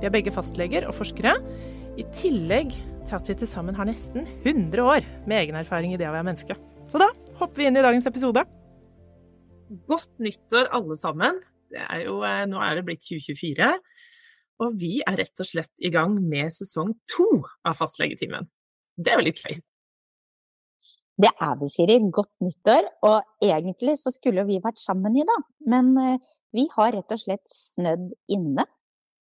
Vi 0.00 0.08
er 0.08 0.12
begge 0.12 0.32
fastleger 0.34 0.84
og 0.88 0.96
forskere, 0.98 1.36
i 1.96 2.04
tillegg 2.12 2.74
til 3.06 3.16
at 3.16 3.28
vi 3.28 3.36
til 3.40 3.48
sammen 3.48 3.76
har 3.78 3.88
nesten 3.88 4.26
100 4.42 4.82
år 4.84 5.06
med 5.24 5.38
egen 5.40 5.56
erfaring 5.56 5.94
i 5.94 6.00
det 6.00 6.08
å 6.08 6.12
være 6.12 6.26
menneske. 6.28 6.56
Så 6.90 7.00
da 7.00 7.08
hopper 7.40 7.62
vi 7.62 7.68
inn 7.70 7.78
i 7.78 7.84
dagens 7.84 8.08
episode. 8.10 8.42
Godt 9.88 10.12
nyttår, 10.22 10.68
alle 10.76 10.98
sammen. 11.00 11.40
Det 11.72 11.80
er 11.82 12.04
jo, 12.04 12.20
eh, 12.22 12.44
nå 12.46 12.60
er 12.62 12.76
det 12.76 12.84
blitt 12.86 13.06
2024, 13.06 13.70
og 14.62 14.76
vi 14.80 15.00
er 15.06 15.16
rett 15.18 15.42
og 15.42 15.48
slett 15.48 15.72
i 15.80 15.90
gang 15.90 16.14
med 16.20 16.52
sesong 16.54 16.92
to 17.10 17.26
av 17.66 17.80
Fastlegetimen. 17.80 18.46
Det 18.96 19.12
er 19.12 19.20
jo 19.20 19.26
litt 19.26 19.42
gøy. 19.42 19.58
Det 21.16 21.32
er 21.40 21.56
vi, 21.60 21.68
Siri. 21.72 21.96
Godt 22.12 22.32
nyttår. 22.44 22.88
Og 23.08 23.44
egentlig 23.44 23.96
så 24.00 24.12
skulle 24.12 24.44
vi 24.48 24.60
vært 24.62 24.80
sammen 24.80 25.16
i 25.16 25.24
dag, 25.24 25.44
men 25.72 25.94
eh, 26.00 26.32
vi 26.52 26.68
har 26.76 26.92
rett 26.92 27.12
og 27.12 27.20
slett 27.20 27.44
snødd 27.48 28.10
inne. 28.32 28.66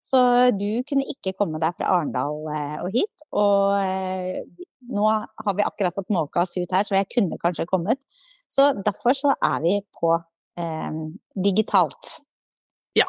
Så 0.01 0.19
du 0.57 0.81
kunne 0.89 1.05
ikke 1.09 1.35
komme 1.37 1.61
deg 1.61 1.75
fra 1.77 1.91
Arendal 1.93 2.47
eh, 2.55 2.77
og 2.81 2.95
hit. 2.95 3.25
Og 3.37 3.77
eh, 3.77 4.41
nå 4.91 5.07
har 5.07 5.57
vi 5.57 5.65
akkurat 5.65 5.97
fått 5.97 6.13
måka 6.13 6.43
oss 6.43 6.57
ut 6.57 6.73
her, 6.73 6.87
så 6.87 6.97
jeg 6.97 7.09
kunne 7.13 7.39
kanskje 7.41 7.69
kommet. 7.69 8.01
Så 8.51 8.71
derfor 8.81 9.15
så 9.15 9.35
er 9.37 9.61
vi 9.63 9.77
på 9.99 10.15
eh, 10.59 11.03
digitalt. 11.45 12.17
Ja. 12.97 13.07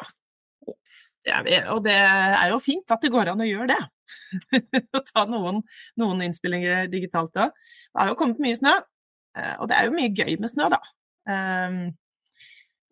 Og 1.71 1.83
det 1.85 1.95
er 1.95 2.49
jo 2.51 2.59
fint 2.59 2.91
at 2.91 3.03
det 3.03 3.11
går 3.13 3.31
an 3.31 3.43
å 3.43 3.47
gjøre 3.47 3.73
det. 3.73 3.81
Å 4.97 5.01
ta 5.07 5.25
noen, 5.29 5.61
noen 5.99 6.23
innspillinger 6.25 6.89
digitalt 6.91 7.37
òg. 7.39 7.53
Det 7.53 8.01
har 8.01 8.11
jo 8.11 8.17
kommet 8.19 8.41
mye 8.43 8.57
snø, 8.59 8.73
eh, 9.39 9.53
og 9.57 9.69
det 9.71 9.77
er 9.77 9.87
jo 9.87 9.95
mye 9.95 10.11
gøy 10.11 10.35
med 10.41 10.51
snø, 10.51 10.69
da. 10.73 10.81
Um, 11.23 11.77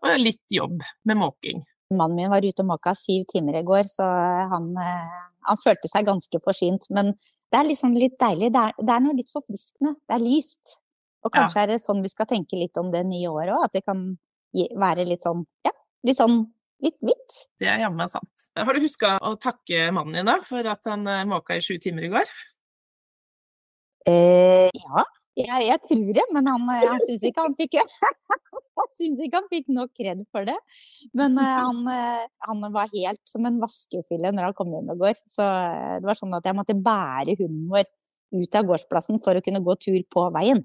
og 0.02 0.22
litt 0.22 0.44
jobb 0.54 0.80
med 1.06 1.20
måking. 1.20 1.60
Mannen 1.92 2.18
min 2.18 2.32
var 2.32 2.46
ute 2.46 2.64
og 2.64 2.70
måka 2.72 2.94
syv 2.98 3.26
timer 3.32 3.60
i 3.60 3.66
går, 3.68 3.90
så 3.90 4.06
han, 4.52 4.72
eh, 4.80 5.20
han 5.48 5.60
følte 5.62 5.92
seg 5.92 6.08
ganske 6.08 6.42
forsynt. 6.44 6.88
Men 6.90 7.14
det 7.52 7.60
er 7.60 7.68
liksom 7.68 7.98
litt 8.00 8.18
deilig. 8.22 8.52
Det 8.56 8.62
er, 8.62 8.78
det 8.80 8.96
er 8.96 9.04
noe 9.04 9.18
litt 9.18 9.34
forfriskende. 9.34 9.98
Det 10.08 10.18
er 10.18 10.24
lyst. 10.24 10.78
Og 11.22 11.34
kanskje 11.36 11.66
er 11.66 11.74
det 11.74 11.82
sånn 11.84 12.02
vi 12.02 12.10
skal 12.10 12.30
tenke 12.30 12.58
litt 12.58 12.78
om 12.82 12.90
det 12.94 13.04
nye 13.06 13.30
året 13.30 13.54
òg, 13.54 13.68
at 13.68 13.76
det 13.78 13.84
kan 13.86 14.08
være 14.52 15.06
litt 15.08 15.24
sånn, 15.24 15.44
ja, 15.68 15.74
litt 16.08 16.18
sånn 16.18 16.40
litt 16.82 16.98
hvitt. 17.06 17.42
Det 17.62 17.70
er 17.70 17.84
jammen 17.84 18.10
sant. 18.10 18.48
Har 18.58 18.74
du 18.74 18.82
huska 18.84 19.16
å 19.22 19.36
takke 19.42 19.92
mannen 19.94 20.18
din 20.18 20.32
da, 20.32 20.40
for 20.46 20.66
at 20.72 20.88
han 20.90 21.06
eh, 21.10 21.28
måka 21.30 21.58
i 21.58 21.64
sju 21.64 21.76
timer 21.84 22.08
i 22.08 22.12
går? 22.16 22.32
Eh, 24.10 24.70
ja, 24.74 25.04
jeg, 25.40 25.64
jeg 25.64 25.80
tror 25.86 26.10
det, 26.18 26.26
men 26.36 26.50
han, 26.50 26.68
jeg 26.82 27.04
syns 27.08 27.24
ikke 27.30 27.46
han 27.46 27.56
fikk 27.60 27.78
Jeg 28.82 28.98
syns 28.98 29.22
ikke 29.24 29.40
han 29.40 29.48
fikk 29.52 29.70
nok 29.72 29.92
kred 29.96 30.22
for 30.34 30.48
det. 30.48 30.58
Men 31.18 31.38
eh, 31.40 31.56
han, 31.62 31.80
eh, 31.92 32.26
han 32.48 32.66
var 32.74 32.92
helt 32.92 33.22
som 33.30 33.46
en 33.48 33.60
vaskefille 33.62 34.32
når 34.34 34.50
han 34.50 34.58
kom 34.58 34.72
hjem 34.74 34.92
i 34.92 34.98
går. 35.00 35.20
Så 35.32 35.46
eh, 35.46 35.98
det 36.02 36.10
var 36.10 36.20
sånn 36.20 36.36
at 36.36 36.48
jeg 36.48 36.58
måtte 36.58 36.76
bære 36.76 37.38
hunden 37.40 37.68
vår 37.72 37.88
ut 38.42 38.58
av 38.58 38.68
gårdsplassen 38.68 39.20
for 39.24 39.38
å 39.38 39.44
kunne 39.44 39.64
gå 39.64 39.76
tur 39.80 40.00
på 40.12 40.26
veien. 40.36 40.64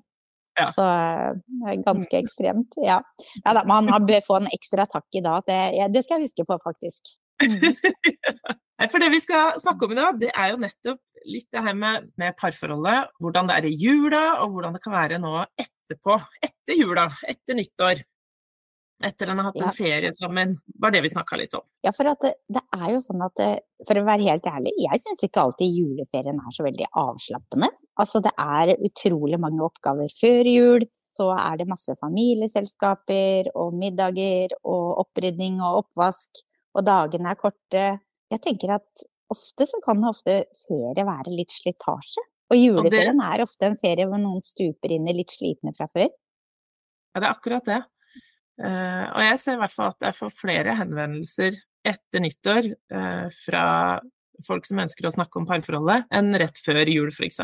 Ja. 0.56 0.70
Så 0.72 0.86
eh, 0.88 1.76
ganske 1.84 2.18
ekstremt, 2.18 2.78
ja. 2.80 3.00
ja 3.44 3.54
da, 3.58 3.62
men 3.68 3.92
han 3.92 4.08
bør 4.08 4.24
få 4.24 4.40
en 4.40 4.50
ekstra 4.54 4.88
takk 4.88 5.06
i 5.18 5.22
dag. 5.24 5.44
Det, 5.46 5.60
det 5.92 6.06
skal 6.06 6.18
jeg 6.18 6.30
huske 6.30 6.46
på, 6.48 6.58
faktisk. 6.64 7.16
Nei, 8.76 8.88
For 8.92 9.00
det 9.00 9.10
vi 9.14 9.20
skal 9.22 9.56
snakke 9.62 9.86
om 9.86 9.94
i 9.94 10.00
dag, 10.00 10.18
det 10.20 10.32
er 10.32 10.52
jo 10.52 10.58
nettopp 10.60 11.00
litt 11.26 11.46
det 11.52 11.62
her 11.64 11.74
med, 11.76 12.10
med 12.20 12.36
parforholdet. 12.38 13.12
Hvordan 13.22 13.48
det 13.50 13.56
er 13.56 13.68
i 13.70 13.76
jula, 13.80 14.24
og 14.42 14.52
hvordan 14.54 14.76
det 14.76 14.82
kan 14.84 14.94
være 14.94 15.18
nå 15.22 15.32
etterpå. 15.58 16.18
Etter 16.44 16.78
jula, 16.78 17.08
etter 17.26 17.58
nyttår. 17.58 18.02
Etter 19.04 19.28
en 19.28 19.40
har 19.42 19.50
hatt 19.50 19.58
Ja. 19.60 19.66
en 19.68 19.76
ferie 19.76 20.10
sammen. 20.16 20.54
Var 20.80 20.92
det 20.94 21.02
vi 21.04 21.10
snakka 21.12 21.36
litt 21.36 21.54
om. 21.58 21.64
Ja, 21.84 21.92
for 21.92 22.08
at 22.08 22.22
det, 22.24 22.30
det 22.48 22.62
er 22.78 22.92
jo 22.94 23.00
sånn 23.04 23.24
at 23.26 23.42
For 23.84 23.98
å 24.00 24.04
være 24.06 24.24
helt 24.24 24.46
ærlig, 24.48 24.72
jeg 24.86 25.02
syns 25.02 25.24
ikke 25.26 25.42
alltid 25.42 25.74
juleferien 25.76 26.38
er 26.40 26.54
så 26.56 26.64
veldig 26.64 26.88
avslappende. 26.96 27.68
Altså 28.00 28.22
det 28.24 28.32
er 28.40 28.72
utrolig 28.88 29.40
mange 29.40 29.64
oppgaver 29.66 30.08
før 30.20 30.48
jul. 30.48 30.86
Så 31.16 31.30
er 31.32 31.56
det 31.60 31.68
masse 31.68 31.92
familieselskaper 32.00 33.48
og 33.56 33.76
middager 33.76 34.52
og 34.64 34.98
opprydning 35.04 35.60
og 35.64 35.82
oppvask. 35.84 36.42
Og 36.76 36.84
dagene 36.86 37.32
er 37.32 37.40
korte. 37.40 37.84
Jeg 38.32 38.42
tenker 38.44 38.76
at 38.76 39.06
ofte 39.32 39.66
så 39.68 39.80
kan 39.84 40.04
ofte 40.06 40.42
ferie 40.66 41.06
være 41.06 41.34
litt 41.34 41.54
slitasje. 41.54 42.22
Og 42.52 42.60
juleferien 42.60 43.18
er 43.26 43.42
ofte 43.42 43.66
en 43.66 43.78
ferie 43.80 44.06
hvor 44.06 44.20
noen 44.22 44.42
stuper 44.44 44.94
inn 44.94 45.08
i 45.10 45.16
litt 45.16 45.32
slitne 45.34 45.72
fra 45.74 45.88
før. 45.90 46.10
Ja, 47.16 47.22
det 47.22 47.24
er 47.24 47.32
akkurat 47.32 47.66
det. 47.66 47.80
Eh, 48.62 49.06
og 49.10 49.22
jeg 49.24 49.40
ser 49.42 49.56
i 49.56 49.60
hvert 49.60 49.74
fall 49.74 49.90
at 49.92 50.06
jeg 50.06 50.16
får 50.16 50.36
flere 50.36 50.76
henvendelser 50.78 51.58
etter 51.86 52.22
nyttår 52.22 52.70
eh, 52.72 53.26
fra 53.34 53.64
folk 54.46 54.68
som 54.68 54.80
ønsker 54.84 55.08
å 55.08 55.12
snakke 55.14 55.40
om 55.40 55.46
parforholdet, 55.48 56.06
enn 56.14 56.36
rett 56.38 56.58
før 56.60 56.84
jul, 56.92 57.08
f.eks. 57.12 57.40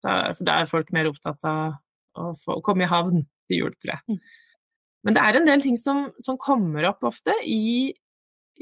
Da, 0.00 0.14
for 0.32 0.46
da 0.46 0.60
er 0.60 0.70
folk 0.70 0.92
mer 0.94 1.10
opptatt 1.10 1.42
av 1.48 1.76
å 2.16 2.30
få, 2.38 2.58
å 2.58 2.64
komme 2.64 2.86
i 2.86 2.90
havn 2.90 3.24
til 3.50 3.64
jul, 3.64 3.74
tror 3.82 3.96
jeg. 3.96 4.20
Men 5.06 5.16
det 5.16 5.24
er 5.24 5.38
en 5.38 5.48
del 5.48 5.64
ting 5.64 5.78
som, 5.80 6.06
som 6.22 6.38
kommer 6.40 6.86
opp 6.90 7.04
ofte 7.08 7.34
i, 7.48 7.90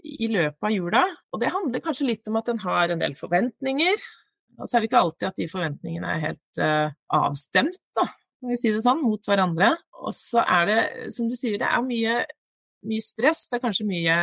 i 0.05 0.29
løpet 0.31 0.65
av 0.65 0.73
jula, 0.75 1.03
og 1.33 1.43
det 1.43 1.53
handler 1.55 1.83
kanskje 1.85 2.09
litt 2.09 2.31
om 2.31 2.39
at 2.41 2.49
en 2.53 2.63
har 2.63 2.95
en 2.95 3.03
del 3.03 3.17
forventninger. 3.19 4.07
Og 4.59 4.67
så 4.67 4.77
er 4.77 4.83
det 4.83 4.89
ikke 4.91 5.03
alltid 5.05 5.29
at 5.29 5.39
de 5.39 5.51
forventningene 5.51 6.15
er 6.15 6.25
helt 6.25 6.63
uh, 6.63 6.95
avstemt, 7.15 7.79
da 7.99 8.09
kan 8.39 8.53
vi 8.53 8.59
si 8.59 8.73
det 8.73 8.83
sånn, 8.85 9.03
mot 9.03 9.25
hverandre. 9.27 9.73
Og 9.99 10.15
så 10.15 10.43
er 10.45 10.69
det, 10.71 10.83
som 11.15 11.29
du 11.31 11.35
sier, 11.39 11.59
det 11.61 11.69
er 11.69 11.83
mye, 11.85 12.21
mye 12.87 13.05
stress. 13.05 13.47
Det 13.49 13.59
er 13.59 13.65
kanskje 13.67 13.89
mye 13.89 14.21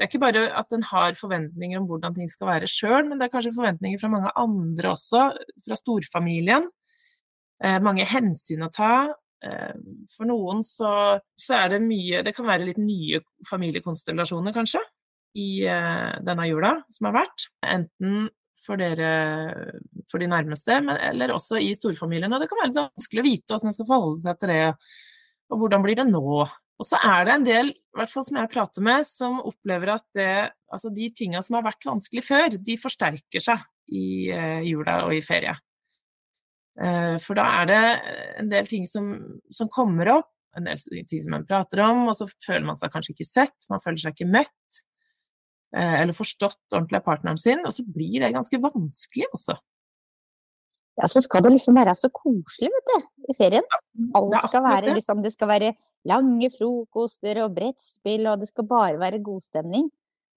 Det 0.00 0.06
er 0.06 0.08
ikke 0.08 0.22
bare 0.22 0.42
at 0.56 0.70
en 0.72 0.84
har 0.88 1.16
forventninger 1.16 1.76
om 1.76 1.86
hvordan 1.88 2.14
ting 2.16 2.28
skal 2.32 2.48
være 2.54 2.68
sjøl, 2.72 3.02
men 3.08 3.18
det 3.20 3.26
er 3.26 3.32
kanskje 3.34 3.52
forventninger 3.52 4.00
fra 4.00 4.08
mange 4.08 4.30
andre 4.40 4.94
også, 4.94 5.26
fra 5.66 5.76
storfamilien. 5.76 6.70
Eh, 7.60 7.76
mange 7.84 8.06
hensyn 8.08 8.64
å 8.64 8.70
ta. 8.72 9.10
Eh, 9.44 9.76
for 10.12 10.28
noen 10.28 10.64
så, 10.66 10.92
så 11.40 11.54
er 11.56 11.70
det 11.72 11.78
mye 11.80 12.20
Det 12.26 12.34
kan 12.36 12.44
være 12.44 12.66
litt 12.68 12.80
nye 12.80 13.22
familiekonstellasjoner, 13.48 14.52
kanskje, 14.56 14.82
i 15.40 15.62
eh, 15.64 16.18
denne 16.26 16.48
jula 16.50 16.74
som 16.92 17.10
har 17.10 17.20
vært. 17.22 17.48
Enten 17.66 18.28
for 18.60 18.80
dere, 18.80 19.10
for 20.10 20.20
de 20.20 20.28
nærmeste, 20.28 20.80
men, 20.84 20.98
eller 21.10 21.32
også 21.34 21.60
i 21.62 21.70
storfamilien. 21.76 22.32
Og 22.32 22.42
det 22.42 22.50
kan 22.50 22.60
være 22.60 22.72
litt 22.72 22.82
vanskelig 22.82 23.22
å 23.22 23.28
vite 23.28 23.54
hvordan 23.54 23.70
en 23.70 23.76
skal 23.78 23.88
forholde 23.88 24.24
seg 24.26 24.40
til 24.40 24.52
det, 24.52 24.64
og 25.50 25.62
hvordan 25.62 25.86
blir 25.86 26.00
det 26.00 26.08
nå. 26.10 26.34
Og 26.80 26.86
så 26.88 27.00
er 27.04 27.26
det 27.28 27.32
en 27.34 27.46
del, 27.46 27.72
hvert 27.96 28.12
fall 28.12 28.24
som 28.24 28.38
jeg 28.40 28.52
prater 28.52 28.84
med, 28.84 29.08
som 29.08 29.40
opplever 29.44 29.94
at 29.96 30.06
det, 30.16 30.30
altså 30.72 30.92
de 30.94 31.10
tinga 31.16 31.42
som 31.44 31.58
har 31.58 31.66
vært 31.66 31.88
vanskelig 31.88 32.24
før, 32.24 32.56
de 32.56 32.76
forsterker 32.80 33.44
seg 33.44 33.64
i 33.92 34.30
eh, 34.32 34.62
jula 34.68 35.02
og 35.06 35.16
i 35.16 35.24
ferie. 35.24 35.56
Eh, 36.80 37.16
for 37.20 37.36
da 37.36 37.46
er 37.60 37.66
det 37.68 37.80
en 38.40 38.52
del 38.52 38.68
ting 38.68 38.86
som, 38.88 39.12
som 39.52 39.68
kommer 39.72 40.14
opp, 40.14 40.30
en 40.56 40.66
del 40.66 40.80
ting 41.06 41.22
som 41.22 41.34
man 41.36 41.48
prater 41.48 41.82
om, 41.84 42.06
og 42.10 42.16
så 42.18 42.26
føler 42.42 42.64
man 42.66 42.78
seg 42.80 42.92
kanskje 42.94 43.14
ikke 43.14 43.28
sett, 43.28 43.68
man 43.70 43.82
føler 43.84 44.00
seg 44.02 44.16
ikke 44.16 44.30
møtt 44.32 44.80
eh, 45.76 46.00
eller 46.00 46.16
forstått 46.16 46.74
ordentlig 46.74 46.98
av 47.02 47.06
partneren 47.06 47.40
sin, 47.40 47.62
og 47.66 47.76
så 47.76 47.84
blir 47.86 48.24
det 48.24 48.32
ganske 48.34 48.62
vanskelig, 48.62 49.28
altså. 49.30 49.58
Ja, 51.00 51.08
så 51.08 51.22
skal 51.24 51.44
det 51.44 51.52
liksom 51.54 51.76
være 51.78 51.94
så 51.96 52.10
koselig, 52.12 52.68
vet 52.74 52.90
du, 52.90 53.06
i 53.32 53.36
ferien. 53.38 53.64
Alt 54.18 54.34
skal 54.48 54.64
være 54.66 54.96
liksom 54.96 55.22
Det 55.24 55.30
skal 55.32 55.48
være 55.48 55.70
lange 56.10 56.50
frokoster 56.52 57.40
og 57.44 57.54
brettspill, 57.56 58.26
og 58.28 58.42
det 58.42 58.50
skal 58.50 58.66
bare 58.68 58.98
være 59.00 59.22
god 59.24 59.40
stemning. 59.44 59.86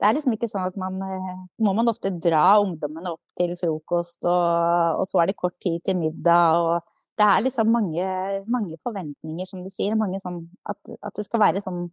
Det 0.02 0.08
er 0.08 0.16
liksom 0.18 0.34
ikke 0.36 0.50
sånn 0.52 0.66
at 0.68 0.78
man 0.80 0.98
eh, 1.06 1.36
Må 1.64 1.72
man 1.78 1.88
ofte 1.92 2.12
dra 2.12 2.58
ungdommene 2.64 3.14
opp 3.14 3.22
til 3.40 3.54
frokost, 3.60 4.26
og, 4.26 5.00
og 5.00 5.08
så 5.08 5.22
er 5.22 5.32
det 5.32 5.40
kort 5.40 5.56
tid 5.64 5.80
til 5.86 6.00
middag, 6.02 6.60
og 6.60 7.20
det 7.20 7.26
er 7.30 7.44
liksom 7.46 7.70
mange, 7.70 8.06
mange 8.50 8.78
forventninger, 8.82 9.46
som 9.46 9.62
du 9.62 9.70
sier. 9.74 9.94
Mange 10.00 10.18
sånn 10.24 10.42
at, 10.70 10.80
at 10.98 11.14
det 11.18 11.28
skal 11.28 11.44
være 11.44 11.62
sånn 11.62 11.86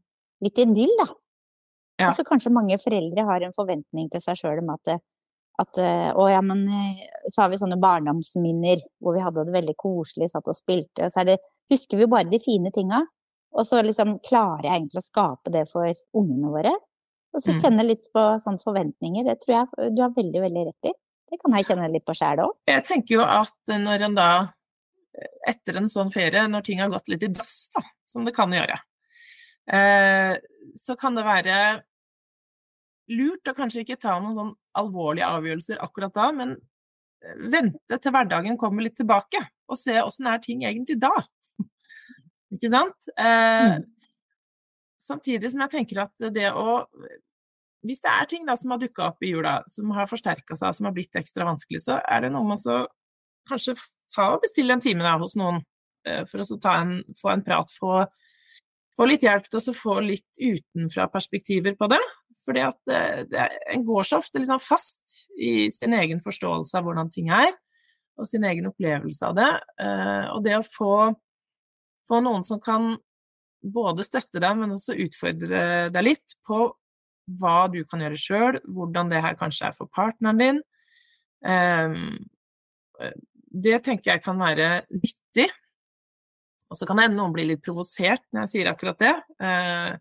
litt 0.45 0.59
idyll, 0.63 0.93
da. 1.03 1.09
Ja. 2.01 2.09
Og 2.09 2.17
så 2.17 2.25
kanskje 2.25 2.53
mange 2.55 2.79
foreldre 2.81 3.27
har 3.29 3.45
en 3.45 3.57
forventning 3.57 4.09
til 4.13 4.23
seg 4.25 4.39
sjøl 4.41 4.63
om 4.63 4.73
at, 4.73 4.95
at 5.61 5.81
eh, 5.83 6.09
å 6.17 6.25
ja, 6.33 6.41
men 6.45 6.65
eh, 6.73 7.03
så 7.29 7.45
har 7.45 7.53
vi 7.53 7.61
sånne 7.61 7.77
barndomsminner 7.83 8.81
hvor 9.05 9.19
vi 9.19 9.25
hadde 9.25 9.45
det 9.45 9.57
veldig 9.59 9.77
koselig, 9.81 10.31
satt 10.33 10.49
og 10.49 10.57
spilte. 10.57 11.05
Og 11.05 11.13
så 11.13 11.21
er 11.23 11.35
det, 11.35 11.41
husker 11.73 12.01
vi 12.01 12.09
bare 12.09 12.31
de 12.31 12.41
fine 12.41 12.73
tinga. 12.73 13.05
Og 13.51 13.67
så 13.67 13.83
liksom 13.85 14.17
klarer 14.25 14.71
jeg 14.71 14.79
egentlig 14.79 15.03
å 15.03 15.05
skape 15.05 15.53
det 15.53 15.67
for 15.69 15.91
ungene 16.17 16.53
våre. 16.55 16.73
Og 17.35 17.43
så 17.43 17.53
Mm. 17.55 17.61
kjenne 17.63 17.85
litt 17.87 18.03
på 18.13 18.23
sånne 18.43 18.63
forventninger. 18.63 19.25
Det 19.25 19.37
tror 19.41 19.55
jeg 19.57 19.95
du 19.97 20.03
har 20.03 20.11
veldig, 20.11 20.41
veldig 20.43 20.65
rett 20.67 20.91
i. 20.91 20.93
Det 21.31 21.39
kan 21.41 21.53
jeg 21.55 21.67
kjenne 21.69 21.93
litt 21.93 22.05
på 22.05 22.15
sjæl 22.19 22.39
òg. 22.43 22.57
Jeg 22.67 22.85
tenker 22.85 23.15
jo 23.15 23.23
at 23.23 23.55
når 23.69 24.03
en 24.09 24.15
da, 24.19 24.31
etter 25.47 25.77
en 25.79 25.87
sånn 25.89 26.11
ferie, 26.11 26.43
når 26.49 26.65
ting 26.67 26.81
har 26.81 26.91
gått 26.91 27.09
litt 27.09 27.23
i 27.23 27.29
dass, 27.29 27.69
da, 27.75 27.83
som 28.07 28.25
det 28.25 28.35
kan 28.35 28.51
gjøre, 28.51 28.81
eh, 29.71 30.39
så 30.75 30.97
kan 30.99 31.15
det 31.15 31.25
være 31.25 31.83
lurt 33.11 33.47
å 33.51 33.55
kanskje 33.55 33.85
ikke 33.85 33.99
ta 34.01 34.19
noen 34.19 34.35
sånn 34.39 34.53
alvorlige 34.79 35.27
avgjørelser 35.31 35.81
akkurat 35.83 36.15
da, 36.15 36.29
men 36.33 36.57
eh, 37.23 37.35
vente 37.51 37.99
til 38.01 38.13
hverdagen 38.15 38.59
kommer 38.59 38.83
litt 38.87 38.97
tilbake, 38.99 39.41
og 39.71 39.79
se 39.79 39.97
åssen 40.03 40.27
er 40.27 40.39
ting 40.43 40.63
egentlig 40.67 40.99
da. 41.03 41.11
Ikke 42.55 42.71
sant? 42.73 43.11
Eh, 43.17 43.79
Mm. 43.79 43.85
Samtidig 45.01 45.53
som 45.53 45.65
jeg 45.65 45.73
tenker 45.73 46.03
at 46.05 46.31
det 46.35 46.51
å 46.53 46.83
Hvis 47.87 48.03
det 48.05 48.13
er 48.13 48.27
ting 48.29 48.43
da 48.45 48.57
som 48.61 48.75
har 48.75 48.81
dukka 48.83 49.07
opp 49.07 49.23
i 49.25 49.31
jula, 49.31 49.63
som 49.73 49.93
har 49.97 50.09
forsterka 50.09 50.57
seg, 50.59 50.75
som 50.77 50.85
har 50.85 50.93
blitt 50.93 51.17
ekstra 51.17 51.47
vanskelig, 51.49 51.81
så 51.87 51.97
er 52.05 52.27
det 52.27 52.33
noe 52.35 52.45
med 52.51 52.67
å 52.69 52.83
kanskje 53.49 53.73
ta 54.13 54.27
og 54.35 54.43
bestille 54.45 54.75
en 54.77 54.83
time 54.85 55.01
da, 55.01 55.15
hos 55.23 55.33
noen, 55.41 55.63
eh, 56.05 56.27
for 56.29 56.45
å 56.45 56.59
en, 56.75 56.93
få 57.17 57.33
en 57.33 57.45
prat, 57.47 57.73
få, 57.73 58.03
få 58.99 59.09
litt 59.09 59.25
hjelp 59.25 59.49
til 59.49 59.63
å 59.63 59.77
få 59.79 59.97
litt 60.05 60.29
utenfra-perspektiver 60.37 61.79
på 61.81 61.89
det. 61.95 62.03
Fordi 62.45 62.67
at 62.69 62.79
det, 62.89 63.03
det, 63.33 63.49
en 63.73 63.89
går 63.89 64.07
så 64.11 64.21
ofte 64.21 64.41
liksom 64.41 64.61
fast 64.61 65.25
i 65.41 65.71
sin 65.73 65.97
egen 65.97 66.21
forståelse 66.25 66.77
av 66.77 66.85
hvordan 66.85 67.09
ting 67.13 67.33
er, 67.33 67.53
og 68.21 68.29
sin 68.29 68.45
egen 68.45 68.69
opplevelse 68.69 69.25
av 69.29 69.41
det. 69.41 69.51
Eh, 69.81 70.27
og 70.35 70.45
det 70.45 70.59
å 70.59 70.67
få, 70.67 70.95
få 72.09 72.21
noen 72.25 72.45
som 72.45 72.61
kan 72.61 72.99
både 73.61 74.07
støtte 74.07 74.41
deg, 74.43 74.59
men 74.59 74.75
også 74.75 74.97
utfordre 75.05 75.63
deg 75.93 76.07
litt 76.07 76.37
på 76.47 76.67
hva 77.41 77.57
du 77.71 77.83
kan 77.87 78.03
gjøre 78.03 78.19
sjøl, 78.19 78.61
hvordan 78.75 79.11
det 79.13 79.23
her 79.23 79.39
kanskje 79.39 79.69
er 79.69 79.77
for 79.77 79.91
partneren 79.93 80.41
din. 80.41 80.61
Ehm, 81.47 82.17
det 83.51 83.81
tenker 83.87 84.15
jeg 84.15 84.25
kan 84.25 84.41
være 84.41 84.85
nyttig. 84.91 85.49
Og 86.71 86.79
så 86.79 86.87
kan 86.87 86.99
det 86.99 87.09
hende 87.09 87.19
noen 87.19 87.35
blir 87.35 87.49
litt 87.49 87.65
provosert 87.67 88.23
når 88.31 88.47
jeg 88.47 88.53
sier 88.55 88.71
akkurat 88.71 89.01
det. 89.03 89.15
Eh, 89.43 89.97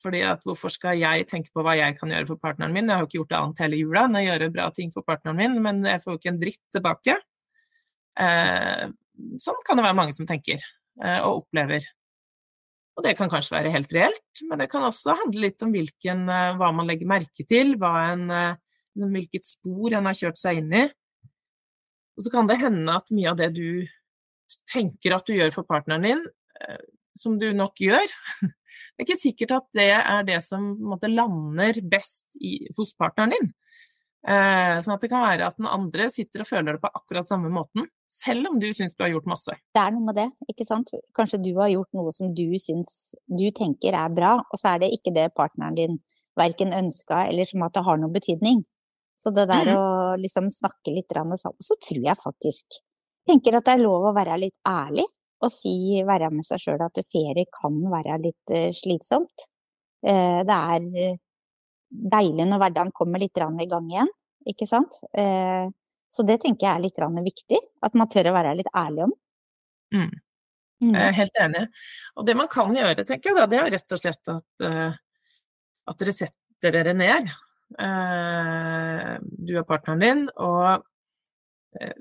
fordi 0.00 0.22
at 0.24 0.42
hvorfor 0.46 0.72
skal 0.72 0.98
jeg 0.98 1.26
tenke 1.28 1.52
på 1.54 1.62
hva 1.64 1.76
jeg 1.76 1.98
kan 1.98 2.10
gjøre 2.10 2.30
for 2.32 2.40
partneren 2.40 2.74
min? 2.74 2.88
Jeg 2.88 2.96
har 2.96 3.04
jo 3.04 3.10
ikke 3.10 3.18
gjort 3.20 3.32
det 3.32 3.40
annet 3.40 3.62
hele 3.64 3.80
jula 3.82 4.06
enn 4.08 4.18
å 4.18 4.24
gjøre 4.24 4.52
bra 4.54 4.70
ting 4.74 4.90
for 4.94 5.06
partneren 5.06 5.38
min, 5.38 5.58
men 5.62 5.84
jeg 5.86 6.02
får 6.02 6.14
jo 6.14 6.20
ikke 6.20 6.32
en 6.32 6.40
dritt 6.40 6.62
tilbake. 6.74 7.16
Eh, 8.24 8.84
sånn 9.44 9.64
kan 9.66 9.78
det 9.78 9.86
være 9.86 9.98
mange 10.00 10.16
som 10.16 10.28
tenker 10.28 10.58
eh, 10.58 11.20
og 11.20 11.44
opplever. 11.44 11.84
Og 13.00 13.06
det 13.06 13.14
kan 13.16 13.30
kanskje 13.32 13.54
være 13.54 13.70
helt 13.72 13.92
reelt, 13.96 14.40
men 14.44 14.60
det 14.60 14.66
kan 14.68 14.82
også 14.84 15.14
handle 15.22 15.46
litt 15.46 15.62
om 15.64 15.70
hvilken, 15.72 16.26
eh, 16.28 16.56
hva 16.60 16.68
man 16.76 16.90
legger 16.90 17.08
merke 17.08 17.46
til, 17.48 17.72
en, 17.80 18.26
eh, 18.30 18.58
hvilket 18.92 19.46
spor 19.48 19.94
en 19.96 20.04
har 20.04 20.18
kjørt 20.18 20.36
seg 20.36 20.58
inn 20.60 20.74
i. 20.76 20.82
Og 22.18 22.26
så 22.26 22.30
kan 22.34 22.46
det 22.46 22.58
hende 22.60 22.92
at 22.92 23.08
mye 23.08 23.30
av 23.30 23.38
det 23.38 23.54
du 23.56 23.88
tenker 24.68 25.16
at 25.16 25.24
du 25.24 25.32
gjør 25.32 25.54
for 25.54 25.64
partneren 25.64 26.04
din, 26.04 26.26
eh, 26.60 26.76
som 27.16 27.38
du 27.40 27.54
nok 27.56 27.80
gjør, 27.80 28.04
det 28.44 29.00
er 29.00 29.08
ikke 29.08 29.16
sikkert 29.22 29.56
at 29.56 29.66
det 29.72 29.88
er 29.96 30.22
det 30.28 30.42
som 30.44 30.76
måte, 30.76 31.08
lander 31.08 31.80
best 31.80 32.26
i, 32.36 32.68
hos 32.76 32.92
partneren 32.92 33.32
din. 33.32 33.54
Eh, 34.20 34.80
sånn 34.84 34.94
at 34.98 35.00
det 35.00 35.08
kan 35.08 35.22
være 35.24 35.46
at 35.48 35.56
den 35.56 35.66
andre 35.70 36.10
sitter 36.12 36.42
og 36.44 36.48
føler 36.50 36.76
det 36.76 36.82
på 36.82 36.90
akkurat 36.92 37.28
samme 37.30 37.48
måten, 37.48 37.86
selv 38.12 38.50
om 38.50 38.58
du 38.60 38.66
syns 38.76 38.92
du 38.98 39.04
har 39.06 39.12
gjort 39.14 39.28
masse. 39.32 39.54
Det 39.72 39.80
er 39.80 39.94
noe 39.94 40.04
med 40.04 40.18
det, 40.18 40.26
ikke 40.52 40.66
sant. 40.68 40.90
Kanskje 41.16 41.40
du 41.42 41.54
har 41.56 41.70
gjort 41.72 41.88
noe 41.96 42.12
som 42.12 42.34
du 42.36 42.44
syns 42.60 43.14
du 43.26 43.46
tenker 43.56 43.96
er 43.96 44.12
bra, 44.12 44.34
og 44.44 44.60
så 44.60 44.74
er 44.74 44.82
det 44.84 44.90
ikke 44.92 45.14
det 45.16 45.30
partneren 45.34 45.78
din 45.78 45.96
verken 46.36 46.72
ønska 46.76 47.22
eller 47.30 47.48
som 47.48 47.62
at 47.64 47.72
det 47.72 47.84
har 47.86 47.96
noen 48.02 48.12
betydning. 48.12 48.60
Så 49.20 49.32
det 49.34 49.48
der 49.48 49.64
Mhm. 49.64 49.76
å 49.76 50.16
liksom 50.20 50.50
snakke 50.50 50.92
litt 50.94 51.08
sammen, 51.12 51.36
så 51.38 51.74
tror 51.80 52.02
jeg 52.04 52.16
faktisk 52.20 52.78
tenker 53.28 53.56
at 53.56 53.64
det 53.64 53.74
er 53.74 53.82
lov 53.84 54.04
å 54.10 54.14
være 54.14 54.38
litt 54.38 54.56
ærlig 54.66 55.04
og 55.42 55.50
si, 55.50 56.02
være 56.04 56.30
med 56.30 56.44
seg 56.44 56.58
sjøl 56.58 56.80
at 56.84 57.00
ferie 57.08 57.46
kan 57.48 57.72
være 57.90 58.20
litt 58.22 58.50
eh, 58.50 58.70
slitsomt. 58.72 59.48
Eh, 60.04 60.42
det 60.44 60.50
er 60.50 61.18
deilig 61.90 62.46
når 62.46 62.62
hverdagen 62.62 62.92
kommer 62.94 63.20
litt 63.22 63.36
i 63.36 63.68
gang 63.68 63.90
igjen, 63.90 64.10
ikke 64.48 64.66
sant. 64.68 65.00
Eh, 65.12 65.68
så 66.10 66.26
det 66.26 66.40
tenker 66.42 66.66
jeg 66.66 66.74
er 66.74 66.84
litt 66.84 66.98
viktig, 67.26 67.60
at 67.82 67.94
man 67.94 68.08
tør 68.10 68.30
å 68.30 68.34
være 68.34 68.56
litt 68.58 68.70
ærlig 68.74 69.06
om. 69.06 69.14
Mm. 69.94 70.10
Mm. 70.80 70.94
Jeg 70.94 71.06
er 71.06 71.16
helt 71.18 71.40
enig. 71.44 71.64
Og 72.16 72.26
det 72.26 72.36
man 72.38 72.48
kan 72.50 72.74
gjøre, 72.74 73.04
tenker 73.04 73.30
jeg 73.30 73.38
da, 73.38 73.46
det 73.46 73.58
er 73.60 73.72
rett 73.76 73.94
og 73.94 74.00
slett 74.00 74.32
at, 74.32 74.48
eh, 74.64 74.94
at 75.90 75.98
dere 76.00 76.14
setter 76.16 76.74
dere 76.76 76.94
ned, 76.94 77.28
eh, 77.78 79.18
du 79.20 79.52
og 79.58 79.66
partneren 79.68 80.06
din, 80.06 80.24
og 80.36 80.86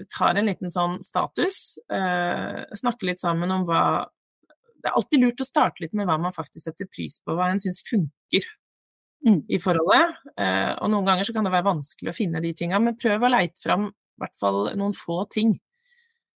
tar 0.10 0.34
en 0.34 0.48
liten 0.50 0.72
sånn 0.74 0.96
status. 1.06 1.78
snakker 1.86 3.06
litt 3.06 3.20
sammen 3.22 3.52
om 3.54 3.68
hva 3.68 4.10
Det 4.82 4.90
er 4.90 4.96
alltid 4.96 5.20
lurt 5.22 5.42
å 5.44 5.46
starte 5.46 5.84
litt 5.84 5.94
med 5.94 6.08
hva 6.08 6.18
man 6.18 6.34
faktisk 6.34 6.64
setter 6.64 6.88
pris 6.88 7.20
på, 7.22 7.36
hva 7.36 7.52
en 7.52 7.60
syns 7.60 7.84
funker 7.86 8.48
Mm. 9.26 9.42
i 9.52 9.58
forholdet. 9.60 10.20
Eh, 10.40 10.74
og 10.80 10.92
noen 10.94 11.08
ganger 11.08 11.28
så 11.28 11.34
kan 11.36 11.48
det 11.48 11.52
være 11.52 11.68
vanskelig 11.68 12.12
å 12.12 12.16
finne 12.16 12.42
de 12.44 12.54
tinga, 12.56 12.80
men 12.80 12.98
prøv 13.00 13.26
å 13.26 13.32
leite 13.34 13.60
fram 13.60 13.90
i 13.90 14.22
hvert 14.24 14.38
fall 14.40 14.62
noen 14.80 14.96
få 14.96 15.24
ting. 15.32 15.58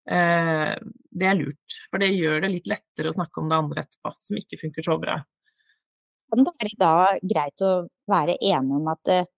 Eh, 0.09 0.73
det 1.11 1.29
er 1.29 1.37
lurt, 1.37 1.77
for 1.91 2.01
det 2.03 2.13
gjør 2.15 2.41
det 2.45 2.53
litt 2.55 2.71
lettere 2.71 3.13
å 3.13 3.17
snakke 3.19 3.43
om 3.43 3.51
det 3.51 3.59
andre 3.61 3.85
etterpå, 3.85 4.15
som 4.25 4.41
ikke 4.41 4.61
funker 4.63 4.87
så 4.87 4.97
bra. 5.03 5.19
Kan 6.31 6.47
det 6.47 6.55
være 6.63 6.81
da 6.81 6.95
greit 7.35 7.67
å 7.67 7.71
være 8.11 8.39
enig 8.39 8.81
om 8.81 8.91
at 8.93 9.13
eh, 9.13 9.29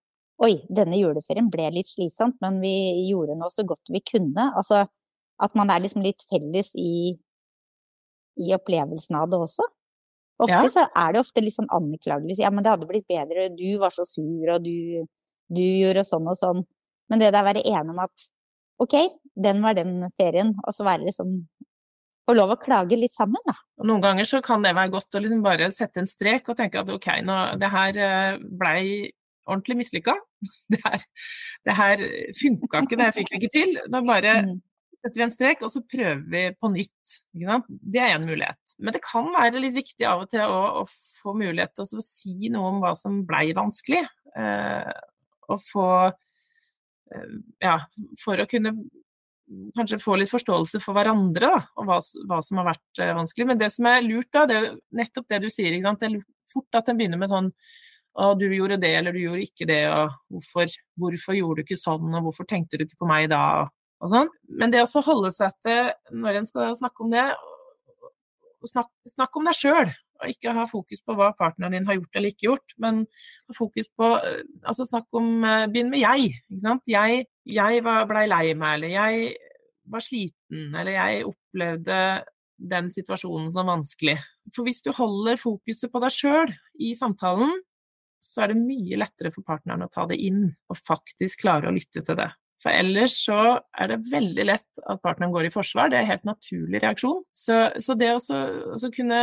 oi, 0.43 0.55
denne 0.71 0.99
juleferien 1.01 1.51
ble 1.51 1.71
litt 1.75 1.91
slitsomt, 1.91 2.39
men 2.45 2.61
vi 2.63 2.75
gjorde 3.09 3.37
nå 3.39 3.51
så 3.53 3.67
godt 3.67 3.93
vi 3.93 4.03
kunne. 4.07 4.51
Altså 4.55 4.85
at 5.43 5.59
man 5.59 5.71
er 5.73 5.83
liksom 5.83 6.05
litt 6.05 6.23
felles 6.31 6.73
i, 6.79 7.15
i 8.39 8.55
opplevelsen 8.55 9.19
av 9.19 9.31
det 9.33 9.41
også. 9.43 9.67
Ofte 10.41 10.63
Ja. 10.65 10.69
så 10.69 10.87
er 10.97 11.13
det 11.13 11.21
ofte 11.21 11.43
litt 11.45 11.55
sånn 11.55 11.69
anklagelig. 11.71 12.39
Ja, 12.39 12.51
men 12.51 12.65
det 12.65 12.71
hadde 12.73 12.87
blitt 12.89 13.07
bedre, 13.09 13.49
du 13.55 13.79
var 13.79 13.91
så 13.91 14.05
sur, 14.09 14.49
og 14.55 14.63
du, 14.65 15.05
du 15.53 15.63
gjorde 15.63 16.05
sånn 16.09 16.27
og 16.29 16.37
sånn. 16.39 16.65
Men 17.11 17.19
det 17.21 17.33
der 17.33 17.43
å 17.43 17.51
være 17.51 17.63
enig 17.67 17.91
om 17.91 17.99
at 17.99 18.29
ok, 18.81 18.95
den 19.37 19.61
var 19.63 19.75
den 19.75 20.09
ferien, 20.19 20.55
og 20.67 20.75
så 20.75 20.85
være 20.85 21.05
liksom 21.11 21.47
Få 22.23 22.37
lov 22.39 22.53
å 22.55 22.57
klage 22.57 22.95
litt 22.95 23.11
sammen, 23.11 23.43
da. 23.45 23.53
Og 23.83 23.87
noen 23.89 24.01
ganger 24.01 24.25
så 24.25 24.39
kan 24.41 24.63
det 24.63 24.77
være 24.77 24.93
godt 24.93 25.17
å 25.19 25.21
liksom 25.25 25.41
bare 25.43 25.67
sette 25.75 25.99
en 25.99 26.07
strek 26.07 26.47
og 26.53 26.57
tenke 26.57 26.79
at 26.79 26.89
ok, 26.89 27.09
nå, 27.27 27.59
det 27.59 27.67
her 27.73 27.97
eh, 27.99 28.37
blei 28.39 29.11
ordentlig 29.51 29.81
mislykka. 29.81 30.15
Det 30.71 30.79
her, 30.85 31.03
det 31.67 31.75
her 31.75 32.05
funka 32.39 32.85
ikke, 32.85 32.97
det 32.97 33.05
her 33.09 33.17
fikk 33.17 33.33
vi 33.33 33.41
ikke 33.41 33.51
til. 33.57 33.75
Nå 33.91 34.05
bare 34.07 34.37
Mm. 34.47 34.61
Setter 35.03 35.19
vi 35.19 35.25
en 35.27 35.35
strek, 35.35 35.63
og 35.67 35.73
så 35.73 35.83
prøver 35.83 36.23
vi 36.31 36.43
på 36.55 36.71
nytt. 36.73 37.17
Det 37.33 38.01
er 38.03 38.15
en 38.15 38.27
mulighet. 38.29 38.77
Men 38.79 38.95
det 38.95 39.03
kan 39.05 39.29
være 39.35 39.63
litt 39.63 39.77
viktig 39.77 40.07
av 40.09 40.25
og 40.25 40.33
til 40.33 40.45
å, 40.47 40.83
å 40.83 40.85
få 41.23 41.35
mulighet 41.39 41.75
til 41.77 41.87
å 41.99 42.05
si 42.07 42.51
noe 42.53 42.71
om 42.71 42.83
hva 42.85 42.95
som 42.99 43.23
blei 43.29 43.51
vanskelig. 43.57 44.05
Eh, 44.39 44.93
og 45.51 45.63
få 45.67 45.89
eh, 46.09 47.39
Ja, 47.63 47.79
for 48.23 48.41
å 48.41 48.49
kunne 48.51 48.77
kanskje 49.77 50.01
få 50.01 50.17
litt 50.17 50.31
forståelse 50.31 50.81
for 50.81 50.97
hverandre, 50.97 51.51
da, 51.51 51.61
og 51.77 51.89
hva, 51.89 51.99
hva 52.31 52.39
som 52.45 52.61
har 52.63 52.71
vært 52.73 53.03
eh, 53.03 53.15
vanskelig. 53.19 53.49
Men 53.51 53.61
det 53.61 53.73
som 53.75 53.89
er 53.91 54.05
lurt, 54.07 54.31
da, 54.33 54.47
det 54.49 54.59
er 54.59 54.69
nettopp 55.03 55.29
det 55.33 55.43
du 55.45 55.51
sier. 55.53 55.75
Det 55.83 56.09
er 56.09 56.21
fort 56.53 56.79
at 56.79 56.89
en 56.89 57.01
begynner 57.01 57.21
med 57.21 57.33
sånn 57.33 57.51
å, 58.13 58.33
du 58.39 58.47
gjorde 58.53 58.79
det, 58.81 58.95
eller 58.99 59.17
du 59.17 59.23
gjorde 59.23 59.47
ikke 59.47 59.69
det, 59.69 59.83
og 59.89 60.17
hvorfor, 60.33 60.73
hvorfor 61.01 61.37
gjorde 61.37 61.63
du 61.63 61.67
ikke 61.67 61.81
sånn, 61.81 62.13
og 62.13 62.29
hvorfor 62.29 62.49
tenkte 62.49 62.79
du 62.79 62.87
ikke 62.87 63.01
på 63.01 63.09
meg 63.09 63.31
da, 63.33 63.43
og, 64.03 64.11
sånn. 64.11 64.31
Men 64.51 64.73
det 64.75 64.83
å 64.83 65.05
holde 65.07 65.31
seg 65.35 65.55
til, 65.65 65.93
når 66.11 66.41
en 66.41 66.49
skal 66.49 66.75
snakke 66.79 67.05
om 67.05 67.13
det, 67.15 67.27
snakk, 68.67 68.91
snakke 69.09 69.39
om 69.39 69.47
deg 69.47 69.59
sjøl, 69.59 69.93
og 70.23 70.31
ikke 70.31 70.55
ha 70.55 70.65
fokus 70.71 71.03
på 71.03 71.15
hva 71.19 71.33
partneren 71.39 71.75
din 71.75 71.89
har 71.89 71.99
gjort 71.99 72.19
eller 72.19 72.35
ikke 72.35 72.49
gjort, 72.49 72.75
men 72.83 73.01
ha 73.51 73.57
fokus 73.57 73.89
på 73.99 74.11
eh, 74.21 74.43
Altså 74.71 74.87
snakk 74.87 75.19
om 75.19 75.43
eh, 75.43 75.65
Begynn 75.73 75.91
med 75.91 76.05
jeg. 76.05 76.37
Ikke 76.47 76.63
sant? 76.63 76.85
Jeg, 76.91 77.25
jeg 77.51 77.83
blei 77.83 78.27
lei 78.31 78.45
meg, 78.55 78.77
eller 78.77 78.93
jeg 78.93 79.33
var 79.91 80.05
sliten, 80.05 80.69
eller 80.79 80.95
jeg 80.95 81.25
opplevde 81.27 81.99
den 82.63 82.91
situasjonen 82.95 83.51
som 83.51 83.67
vanskelig. 83.67 84.15
For 84.55 84.67
hvis 84.67 84.79
du 84.87 84.93
holder 84.95 85.41
fokuset 85.41 85.91
på 85.91 86.03
deg 86.05 86.15
sjøl 86.15 86.55
i 86.79 86.93
samtalen, 86.95 87.51
så 88.23 88.45
er 88.45 88.53
det 88.53 88.63
mye 88.63 89.01
lettere 89.03 89.33
for 89.35 89.43
partneren 89.47 89.83
å 89.83 89.91
ta 89.91 90.07
det 90.07 90.21
inn 90.23 90.45
og 90.47 90.79
faktisk 90.79 91.43
klare 91.43 91.67
å 91.67 91.75
lytte 91.75 92.05
til 92.07 92.19
det. 92.21 92.31
For 92.63 92.71
ellers 92.71 93.17
så 93.25 93.39
er 93.75 93.91
det 93.91 94.05
veldig 94.13 94.45
lett 94.47 94.83
at 94.87 95.03
partneren 95.03 95.35
går 95.35 95.49
i 95.49 95.55
forsvar, 95.55 95.91
det 95.91 95.99
er 95.99 96.07
en 96.07 96.13
helt 96.13 96.29
naturlig 96.29 96.83
reaksjon. 96.85 97.25
Så, 97.35 97.65
så 97.83 97.97
det 97.99 98.13
å 98.15 98.93
kunne 98.95 99.23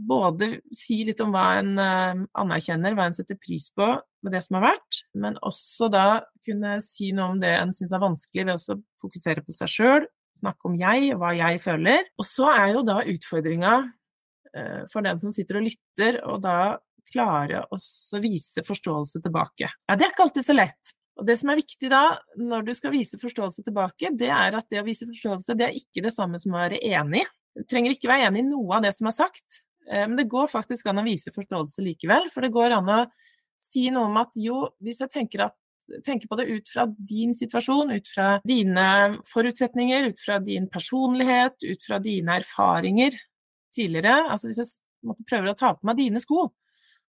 både 0.00 0.48
si 0.74 1.02
litt 1.04 1.20
om 1.22 1.32
hva 1.34 1.46
en 1.60 1.74
uh, 1.78 2.22
anerkjenner, 2.40 2.96
hva 2.96 3.10
en 3.10 3.16
setter 3.16 3.38
pris 3.40 3.68
på 3.76 3.88
med 4.24 4.34
det 4.34 4.42
som 4.44 4.58
har 4.58 4.70
vært, 4.72 5.02
men 5.16 5.38
også 5.46 5.90
da 5.92 6.06
kunne 6.46 6.78
si 6.84 7.10
noe 7.16 7.34
om 7.34 7.40
det 7.42 7.52
en 7.56 7.74
syns 7.76 7.92
er 7.96 8.02
vanskelig 8.02 8.46
ved 8.48 8.56
å 8.56 8.78
fokusere 9.02 9.44
på 9.44 9.54
seg 9.56 9.72
sjøl, 9.72 10.08
snakke 10.40 10.70
om 10.70 10.76
jeg 10.80 11.16
hva 11.20 11.34
jeg 11.36 11.60
føler. 11.62 12.06
Og 12.20 12.28
så 12.28 12.48
er 12.52 12.76
jo 12.76 12.84
da 12.86 13.00
utfordringa 13.12 13.74
uh, 13.82 14.82
for 14.92 15.06
den 15.06 15.20
som 15.22 15.34
sitter 15.36 15.60
og 15.60 15.68
lytter, 15.68 16.22
og 16.26 16.40
da 16.46 16.60
klare 17.10 17.64
å 17.74 17.78
vise 18.22 18.62
forståelse 18.66 19.22
tilbake. 19.24 19.66
Ja, 19.66 19.96
det 19.98 20.06
er 20.06 20.12
ikke 20.12 20.28
alltid 20.28 20.46
så 20.46 20.56
lett. 20.56 20.94
Og 21.20 21.26
Det 21.28 21.36
som 21.36 21.52
er 21.52 21.60
viktig 21.60 21.90
da, 21.92 22.04
når 22.40 22.64
du 22.64 22.74
skal 22.76 22.94
vise 22.94 23.20
forståelse 23.20 23.64
tilbake, 23.66 24.12
det 24.16 24.30
er 24.32 24.56
at 24.56 24.68
det 24.72 24.80
å 24.80 24.86
vise 24.86 25.08
forståelse, 25.08 25.56
det 25.58 25.66
er 25.68 25.76
ikke 25.76 26.04
det 26.06 26.14
samme 26.16 26.40
som 26.40 26.56
å 26.56 26.62
være 26.62 26.80
enig. 26.80 27.26
Du 27.56 27.66
trenger 27.68 27.92
ikke 27.92 28.08
være 28.08 28.30
enig 28.30 28.44
i 28.44 28.48
noe 28.48 28.78
av 28.78 28.86
det 28.86 28.94
som 28.96 29.10
er 29.10 29.16
sagt, 29.18 29.60
Eh, 29.90 30.08
men 30.08 30.16
det 30.16 30.28
går 30.30 30.50
faktisk 30.50 30.90
an 30.90 31.02
å 31.02 31.06
vise 31.06 31.32
forståelse 31.34 31.84
likevel. 31.84 32.28
For 32.32 32.44
det 32.44 32.52
går 32.54 32.76
an 32.76 32.92
å 32.92 33.00
si 33.60 33.88
noe 33.92 34.10
om 34.10 34.20
at 34.20 34.36
jo, 34.40 34.62
hvis 34.84 35.02
jeg 35.04 35.12
tenker, 35.12 35.46
at, 35.48 35.56
tenker 36.06 36.30
på 36.30 36.38
det 36.38 36.48
ut 36.50 36.70
fra 36.70 36.86
din 36.86 37.34
situasjon, 37.36 37.92
ut 37.96 38.12
fra 38.12 38.28
dine 38.46 38.86
forutsetninger, 39.30 40.12
ut 40.12 40.22
fra 40.22 40.38
din 40.44 40.68
personlighet, 40.70 41.58
ut 41.66 41.86
fra 41.86 41.98
dine 42.02 42.38
erfaringer 42.40 43.18
tidligere, 43.74 44.30
altså 44.30 44.50
hvis 44.50 44.62
jeg 44.62 45.18
prøver 45.28 45.52
å 45.52 45.58
ta 45.58 45.74
på 45.74 45.86
meg 45.86 45.98
dine 45.98 46.22
sko, 46.22 46.48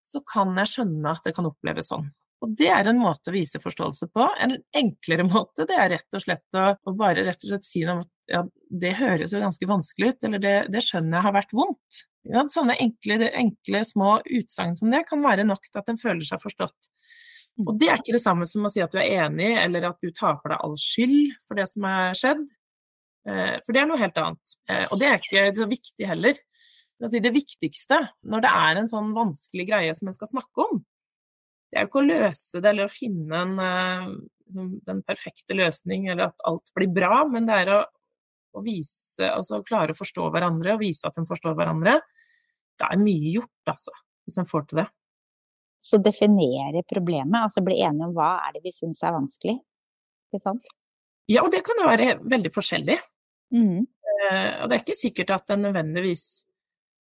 så 0.02 0.22
kan 0.26 0.54
jeg 0.58 0.70
skjønne 0.70 1.14
at 1.14 1.26
det 1.26 1.34
kan 1.36 1.46
oppleves 1.46 1.90
sånn. 1.92 2.08
Og 2.42 2.54
det 2.58 2.68
er 2.74 2.88
en 2.90 2.98
måte 2.98 3.30
å 3.30 3.34
vise 3.34 3.60
forståelse 3.62 4.08
på. 4.10 4.26
En 4.42 4.56
enklere 4.78 5.26
måte 5.34 5.66
det 5.68 5.78
er 5.78 5.92
rett 5.96 6.18
og 6.18 6.24
slett 6.24 6.58
å, 6.58 6.72
å 6.74 6.96
bare 6.98 7.26
rett 7.26 7.44
og 7.44 7.52
slett 7.52 7.68
si 7.68 7.84
noe 7.86 8.00
om 8.00 8.04
at 8.04 8.10
ja, 8.32 8.40
det 8.82 8.96
høres 8.98 9.34
jo 9.34 9.42
ganske 9.42 9.68
vanskelig 9.68 10.14
ut, 10.14 10.24
eller 10.28 10.42
det, 10.42 10.56
det 10.72 10.82
skjønner 10.84 11.18
jeg 11.18 11.26
har 11.26 11.36
vært 11.36 11.54
vondt. 11.56 12.02
Ja, 12.30 12.44
sånne 12.50 12.76
enkle, 12.78 13.18
enkle 13.34 13.82
små 13.86 14.16
utsagn 14.22 14.76
som 14.78 14.92
det 14.94 15.02
kan 15.08 15.24
være 15.24 15.46
nok 15.46 15.64
til 15.66 15.80
at 15.80 15.90
en 15.90 15.98
føler 15.98 16.22
seg 16.26 16.42
forstått. 16.42 16.90
Mm. 17.58 17.66
Og 17.66 17.72
det 17.80 17.88
er 17.90 18.00
ikke 18.00 18.14
det 18.14 18.22
samme 18.22 18.46
som 18.48 18.64
å 18.64 18.70
si 18.72 18.82
at 18.82 18.94
du 18.94 19.00
er 19.02 19.26
enig, 19.26 19.50
eller 19.58 19.90
at 19.90 19.98
du 20.00 20.12
tar 20.14 20.38
på 20.40 20.52
deg 20.52 20.62
all 20.62 20.76
skyld 20.80 21.34
for 21.48 21.58
det 21.58 21.66
som 21.70 21.88
er 21.90 22.16
skjedd. 22.18 22.46
Eh, 23.28 23.58
for 23.66 23.74
det 23.74 23.82
er 23.82 23.90
noe 23.90 24.00
helt 24.00 24.22
annet. 24.22 24.56
Eh, 24.70 24.86
og 24.88 25.02
det 25.02 25.10
er 25.10 25.20
ikke 25.20 25.44
så 25.58 25.68
viktig 25.70 26.08
heller. 26.08 26.40
Det 27.02 27.34
viktigste 27.34 27.98
når 28.30 28.44
det 28.44 28.50
er 28.62 28.78
en 28.78 28.88
sånn 28.90 29.10
vanskelig 29.16 29.66
greie 29.66 29.94
som 29.98 30.08
en 30.08 30.14
skal 30.14 30.30
snakke 30.30 30.66
om, 30.68 30.84
det 31.72 31.78
er 31.78 31.86
jo 31.86 31.88
ikke 31.88 32.02
å 32.02 32.08
løse 32.10 32.60
det 32.60 32.68
eller 32.68 32.84
å 32.88 32.92
finne 32.92 33.38
en, 33.46 33.52
eh, 33.64 34.08
liksom, 34.44 34.66
den 34.84 34.98
perfekte 35.08 35.56
løsning 35.56 36.10
eller 36.12 36.28
at 36.28 36.44
alt 36.48 36.72
blir 36.76 36.90
bra, 36.92 37.22
men 37.30 37.48
det 37.48 37.60
er 37.62 37.70
å, 37.72 37.78
å 38.52 38.64
vise, 38.64 39.24
altså 39.24 39.62
klare 39.64 39.94
å 39.94 39.96
forstå 39.96 40.26
hverandre 40.34 40.74
og 40.74 40.82
vise 40.82 41.08
at 41.08 41.16
en 41.16 41.28
forstår 41.28 41.56
hverandre. 41.56 41.96
Det 42.76 42.90
er 42.90 43.00
mye 43.00 43.32
gjort, 43.38 43.72
altså, 43.72 43.94
hvis 44.28 44.36
en 44.42 44.48
får 44.50 44.66
til 44.68 44.82
det. 44.82 44.86
Så 45.82 45.98
definere 45.98 46.84
problemet, 46.86 47.40
altså 47.40 47.64
bli 47.64 47.80
enige 47.80 48.10
om 48.10 48.12
hva 48.18 48.34
er 48.44 48.58
det 48.58 48.62
vi 48.66 48.74
syns 48.76 49.00
er 49.02 49.16
vanskelig, 49.16 49.56
ikke 50.28 50.42
sant? 50.44 50.68
Ja, 51.32 51.40
og 51.46 51.54
det 51.54 51.62
kan 51.64 51.80
jo 51.80 51.88
være 51.88 52.18
veldig 52.20 52.52
forskjellig. 52.52 52.98
Mm. 53.56 53.80
Eh, 53.80 54.52
og 54.60 54.68
det 54.68 54.76
er 54.76 54.84
ikke 54.84 54.98
sikkert 54.98 55.32
at 55.38 55.56
en 55.56 55.64
nødvendigvis 55.70 56.26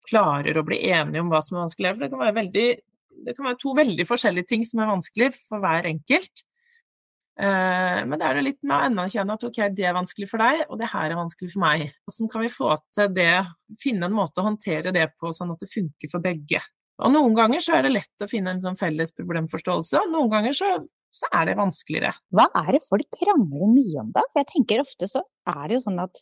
klarer 0.09 0.57
å 0.57 0.65
bli 0.65 0.79
enige 0.93 1.25
om 1.25 1.33
hva 1.33 1.41
som 1.43 1.57
er 1.57 1.65
vanskelig, 1.65 1.95
for 1.95 2.05
det 2.05 2.11
kan 2.13 2.21
være 2.21 2.37
veldig 2.37 2.67
det 3.25 3.35
kan 3.37 3.49
være 3.49 3.59
to 3.61 3.73
veldig 3.77 4.05
forskjellige 4.07 4.49
ting 4.49 4.63
som 4.67 4.83
er 4.83 4.91
vanskelig 4.91 5.33
for 5.37 5.63
hver 5.63 5.87
enkelt. 5.89 6.43
Eh, 7.39 7.99
men 8.03 8.19
det 8.19 8.27
er 8.27 8.35
det 8.35 8.43
litt 8.43 8.59
med 8.65 8.75
å 8.75 8.87
anerkjenne 8.89 9.37
at 9.37 9.45
ok, 9.47 9.61
det 9.75 9.85
er 9.87 9.95
vanskelig 9.95 10.27
for 10.27 10.43
deg, 10.43 10.65
og 10.67 10.81
det 10.81 10.89
her 10.91 11.07
er 11.07 11.19
vanskelig 11.21 11.53
for 11.53 11.63
meg. 11.63 11.85
Hvordan 12.03 12.31
kan 12.33 12.43
vi 12.43 12.51
få 12.51 12.73
til 12.97 13.13
det, 13.15 13.33
finne 13.79 14.09
en 14.09 14.17
måte 14.17 14.41
å 14.41 14.49
håndtere 14.49 14.93
det 14.95 15.07
på 15.15 15.31
sånn 15.35 15.53
at 15.55 15.63
det 15.63 15.71
funker 15.71 16.11
for 16.11 16.23
begge. 16.23 16.61
Og 16.99 17.13
Noen 17.15 17.35
ganger 17.37 17.63
så 17.63 17.77
er 17.77 17.85
det 17.87 17.93
lett 17.95 18.25
å 18.25 18.27
finne 18.27 18.51
en 18.51 18.63
sånn 18.63 18.79
felles 18.79 19.15
problemforståelse, 19.15 20.01
og 20.01 20.11
noen 20.11 20.33
ganger 20.33 20.57
så, 20.57 20.73
så 21.15 21.29
er 21.31 21.47
det 21.47 21.59
vanskeligere. 21.61 22.11
Hva 22.35 22.49
er 22.59 22.73
det 22.75 22.83
folk 22.89 23.07
krangler 23.21 23.71
mye 23.71 24.03
om 24.03 24.09
da? 24.17 24.25
For 24.33 24.41
jeg 24.41 24.51
tenker 24.51 24.83
ofte 24.83 25.07
så 25.07 25.23
er 25.47 25.61
det 25.69 25.79
jo 25.79 25.85
sånn 25.85 26.03
at 26.03 26.19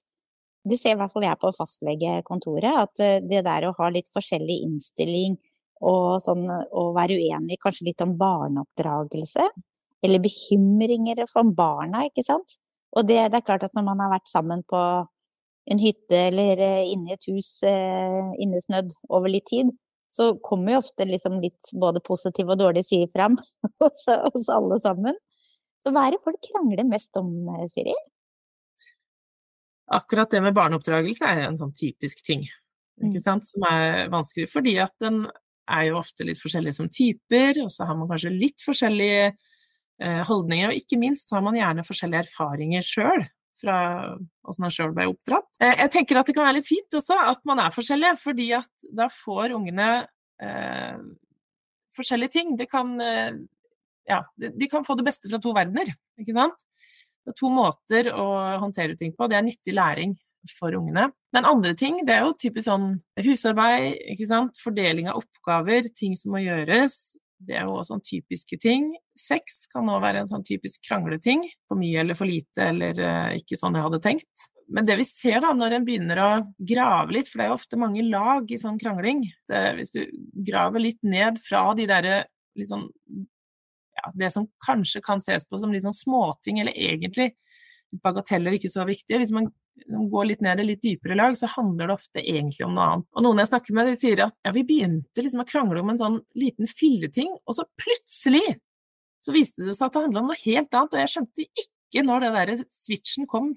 det 0.67 0.77
ser 0.77 0.93
i 0.93 0.99
hvert 0.99 1.13
fall 1.15 1.25
jeg 1.25 1.39
på 1.41 1.49
fastlegekontoret, 1.55 2.77
at 2.83 3.01
eh, 3.01 3.19
det 3.25 3.41
der 3.47 3.69
å 3.69 3.75
ha 3.79 3.89
litt 3.93 4.09
forskjellig 4.13 4.59
innstilling 4.67 5.37
og 5.85 6.17
sånn 6.23 6.45
og 6.49 6.93
være 6.97 7.17
uenig 7.19 7.59
kanskje 7.61 7.89
litt 7.89 8.03
om 8.05 8.15
barneoppdragelse. 8.19 9.49
Eller 10.05 10.21
bekymringer 10.21 11.23
for 11.29 11.47
barna, 11.57 12.05
ikke 12.07 12.25
sant. 12.25 12.57
Og 12.95 13.05
det, 13.07 13.19
det, 13.31 13.39
er 13.39 13.45
klart 13.45 13.65
at 13.67 13.75
når 13.75 13.85
man 13.89 14.01
har 14.01 14.13
vært 14.13 14.29
sammen 14.29 14.63
på 14.69 14.81
en 15.67 15.81
hytte 15.81 16.19
eller 16.29 16.61
eh, 16.63 16.91
inne 16.93 17.11
i 17.11 17.15
et 17.17 17.27
hus 17.27 17.57
eh, 17.67 18.29
innesnødd 18.39 18.93
over 19.11 19.31
litt 19.31 19.47
tid, 19.49 19.73
så 20.07 20.31
kommer 20.43 20.73
jo 20.73 20.81
ofte 20.81 21.05
liksom 21.05 21.41
litt 21.43 21.71
både 21.75 22.01
positive 22.05 22.53
og 22.53 22.61
dårlige 22.61 22.87
sider 22.87 23.09
fram 23.11 23.35
hos, 23.83 24.05
hos 24.07 24.47
alle 24.53 24.77
sammen. 24.81 25.17
Så 25.83 25.91
hva 25.93 26.07
er 26.07 26.15
det 26.15 26.23
folk 26.23 26.39
krangler 26.47 26.87
mest 26.87 27.19
om, 27.19 27.33
eh, 27.57 27.67
Siri? 27.73 27.95
Akkurat 29.97 30.31
det 30.31 30.41
med 30.43 30.55
barneoppdragelse 30.55 31.27
er 31.27 31.45
en 31.45 31.59
sånn 31.59 31.75
typisk 31.75 32.23
ting. 32.27 32.47
Ikke 32.97 33.19
mm. 33.19 33.23
sant? 33.23 33.47
Som 33.47 33.67
er 33.69 34.07
vanskelig 34.11 34.49
fordi 34.51 34.75
at 34.83 34.95
den 35.03 35.25
er 35.67 35.87
jo 35.89 35.99
ofte 35.99 36.25
litt 36.27 36.39
forskjellige 36.41 36.77
som 36.79 36.89
typer, 36.91 37.61
og 37.63 37.71
så 37.73 37.87
har 37.89 37.97
man 37.99 38.09
kanskje 38.09 38.33
litt 38.33 38.63
forskjellige 38.63 39.23
eh, 39.27 40.21
holdninger. 40.27 40.71
Og 40.71 40.79
ikke 40.81 40.99
minst 41.01 41.31
har 41.33 41.43
man 41.45 41.57
gjerne 41.57 41.85
forskjellige 41.87 42.25
erfaringer 42.25 42.85
sjøl 42.85 43.25
fra 43.57 43.77
åssen 44.47 44.63
man 44.63 44.73
sjøl 44.73 44.93
ble 44.95 45.07
oppdratt. 45.11 45.49
Eh, 45.61 45.75
jeg 45.83 45.93
tenker 45.95 46.19
at 46.19 46.29
det 46.29 46.35
kan 46.37 46.47
være 46.47 46.59
litt 46.59 46.69
fint 46.69 46.99
også 46.99 47.17
at 47.33 47.41
man 47.49 47.61
er 47.63 47.73
forskjellige, 47.75 48.17
fordi 48.21 48.51
at 48.57 48.89
da 48.99 49.09
får 49.11 49.55
ungene 49.57 49.89
eh, 50.43 51.01
forskjellige 51.97 52.35
ting. 52.37 52.55
Det 52.59 52.69
kan, 52.71 52.93
eh, 53.01 53.41
ja, 54.09 54.21
de 54.37 54.71
kan 54.71 54.85
få 54.87 54.97
det 54.99 55.07
beste 55.09 55.31
fra 55.31 55.41
to 55.43 55.55
verdener, 55.57 55.91
ikke 56.21 56.37
sant. 56.37 56.57
Det 57.25 57.33
er 57.33 57.41
to 57.41 57.51
måter 57.51 58.13
å 58.15 58.27
håndtere 58.61 58.95
ting 58.99 59.11
på. 59.17 59.27
Det 59.27 59.35
er 59.35 59.43
nyttig 59.43 59.75
læring 59.75 60.15
for 60.59 60.75
ungene. 60.77 61.09
Men 61.35 61.47
andre 61.49 61.73
ting, 61.77 62.01
det 62.07 62.15
er 62.15 62.25
jo 62.25 62.35
typisk 62.39 62.67
sånn 62.67 62.89
husarbeid, 63.23 63.95
ikke 64.13 64.27
sant. 64.29 64.59
Fordeling 64.61 65.09
av 65.11 65.21
oppgaver, 65.21 65.89
ting 65.97 66.15
som 66.19 66.35
må 66.35 66.43
gjøres. 66.43 67.15
Det 67.37 67.57
er 67.57 67.67
jo 67.67 67.77
også 67.77 67.93
sånn 67.93 68.05
typiske 68.05 68.57
ting. 68.61 68.91
Sex 69.19 69.65
kan 69.71 69.89
òg 69.93 70.01
være 70.05 70.23
en 70.23 70.29
sånn 70.29 70.45
typisk 70.47 70.81
krangleting. 70.87 71.45
For 71.69 71.79
mye 71.79 72.01
eller 72.01 72.17
for 72.17 72.29
lite, 72.29 72.71
eller 72.71 73.01
uh, 73.01 73.33
ikke 73.37 73.59
sånn 73.59 73.77
jeg 73.77 73.85
hadde 73.85 74.03
tenkt. 74.03 74.47
Men 74.67 74.87
det 74.87 74.97
vi 74.99 75.05
ser 75.07 75.39
da, 75.43 75.53
når 75.55 75.77
en 75.77 75.85
begynner 75.87 76.19
å 76.19 76.29
grave 76.57 77.15
litt, 77.15 77.29
for 77.29 77.39
det 77.39 77.45
er 77.45 77.51
jo 77.53 77.59
ofte 77.59 77.79
mange 77.79 78.03
lag 78.03 78.49
i 78.51 78.59
sånn 78.59 78.79
krangling 78.81 79.21
det, 79.47 79.61
Hvis 79.77 79.93
du 79.93 80.01
graver 80.49 80.83
litt 80.83 80.99
ned 81.07 81.39
fra 81.39 81.69
de 81.77 81.85
derre 81.87 82.17
liksom 82.59 82.89
ja, 83.95 84.11
Det 84.11 84.31
som 84.33 84.49
kanskje 84.65 84.99
kan 85.05 85.23
ses 85.23 85.47
på 85.47 85.61
som 85.61 85.71
litt 85.71 85.85
sånn 85.85 85.95
småting, 85.95 86.59
eller 86.59 86.75
egentlig 86.75 87.31
bagateller 88.03 88.57
ikke 88.57 88.71
så 88.71 88.83
viktige. 88.87 89.21
Hvis 89.21 89.31
man 89.35 89.47
går 89.85 90.25
litt 90.29 90.41
ned 90.43 90.61
i 90.61 90.67
litt 90.67 90.83
dypere 90.83 91.17
lag, 91.17 91.35
så 91.37 91.49
handler 91.51 91.89
det 91.89 91.97
ofte 91.97 92.23
egentlig 92.23 92.65
om 92.65 92.75
noe 92.75 92.87
annet. 92.91 93.07
Og 93.15 93.25
noen 93.25 93.41
jeg 93.41 93.51
snakker 93.51 93.77
med, 93.77 93.89
de 93.89 93.99
sier 94.01 94.23
at 94.25 94.35
ja, 94.45 94.53
vi 94.55 94.65
begynte 94.67 95.23
liksom 95.23 95.43
å 95.43 95.47
krangle 95.47 95.83
om 95.83 95.93
en 95.93 96.01
sånn 96.01 96.17
liten 96.39 96.69
filleting, 96.69 97.29
og 97.45 97.57
så 97.57 97.67
plutselig 97.79 98.57
så 99.23 99.33
viste 99.35 99.65
det 99.65 99.75
seg 99.75 99.87
at 99.87 99.95
det 99.95 100.03
handla 100.05 100.23
om 100.23 100.29
noe 100.31 100.43
helt 100.43 100.77
annet, 100.77 100.93
og 100.93 101.01
jeg 101.01 101.13
skjønte 101.13 101.47
ikke 101.47 102.03
når 102.05 102.25
det 102.25 102.33
der 102.35 102.53
switchen 102.73 103.27
kom. 103.29 103.55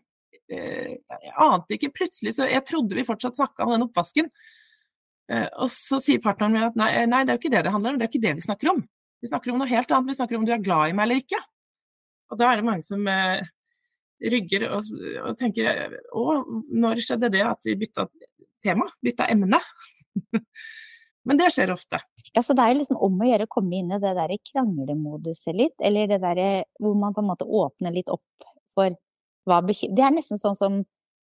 Eh, 0.51 0.97
jeg 0.99 1.37
ante 1.45 1.77
ikke 1.77 1.93
plutselig, 1.95 2.35
så 2.37 2.49
jeg 2.51 2.65
trodde 2.69 2.99
vi 2.99 3.07
fortsatt 3.07 3.39
snakka 3.39 3.67
om 3.67 3.75
den 3.77 3.87
oppvasken. 3.87 4.31
Eh, 5.31 5.47
og 5.63 5.71
så 5.73 6.01
sier 6.03 6.23
partneren 6.23 6.57
min 6.57 6.67
at 6.67 6.79
nei, 6.79 6.91
nei, 7.11 7.23
det 7.23 7.35
er 7.35 7.39
jo 7.39 7.45
ikke 7.45 7.55
det 7.55 7.65
det 7.67 7.75
handler 7.75 7.95
om, 7.95 8.01
det 8.01 8.09
er 8.09 8.13
ikke 8.13 8.27
det 8.27 8.35
vi 8.41 8.47
snakker 8.49 8.73
om. 8.73 8.83
Vi 9.21 9.31
snakker 9.31 9.53
om 9.53 9.61
noe 9.61 9.71
helt 9.71 9.93
annet, 9.93 10.11
vi 10.11 10.19
snakker 10.19 10.39
om 10.39 10.47
du 10.49 10.53
er 10.55 10.65
glad 10.65 10.91
i 10.91 10.97
meg 10.97 11.07
eller 11.07 11.23
ikke. 11.23 11.41
Og 12.31 12.39
da 12.41 12.49
er 12.51 12.61
det 12.61 12.67
mange 12.67 12.87
som 12.87 13.07
eh, 13.11 13.47
rygger 14.21 14.67
og, 14.75 14.91
og 15.25 15.39
tenker 15.41 15.97
Å, 16.13 16.25
når 16.77 17.03
skjedde 17.05 17.33
det 17.33 17.43
at 17.47 17.65
vi 17.65 17.79
bytta 17.81 18.07
tema? 18.63 18.89
Bytta 19.03 19.29
emne? 19.33 19.61
Men 21.29 21.41
det 21.41 21.51
skjer 21.55 21.73
ofte. 21.73 22.01
Ja, 22.33 22.43
Så 22.43 22.55
det 22.57 22.65
er 22.65 22.79
liksom 22.79 23.01
om 23.03 23.21
å 23.21 23.29
gjøre 23.29 23.47
å 23.49 23.53
komme 23.53 23.81
inn 23.81 23.93
i 23.93 24.01
det 24.01 24.15
der 24.17 24.33
kranglemoduset 24.53 25.57
litt, 25.57 25.77
eller 25.83 26.09
det 26.11 26.21
der 26.23 26.41
hvor 26.81 26.97
man 26.99 27.15
på 27.17 27.25
en 27.25 27.31
måte 27.33 27.47
åpner 27.47 27.95
litt 27.95 28.13
opp 28.13 28.49
for 28.77 28.97
hva 29.49 29.61
bekymrer 29.65 29.97
Det 29.97 30.05
er 30.05 30.15
nesten 30.15 30.41
sånn 30.41 30.57
som 30.57 30.81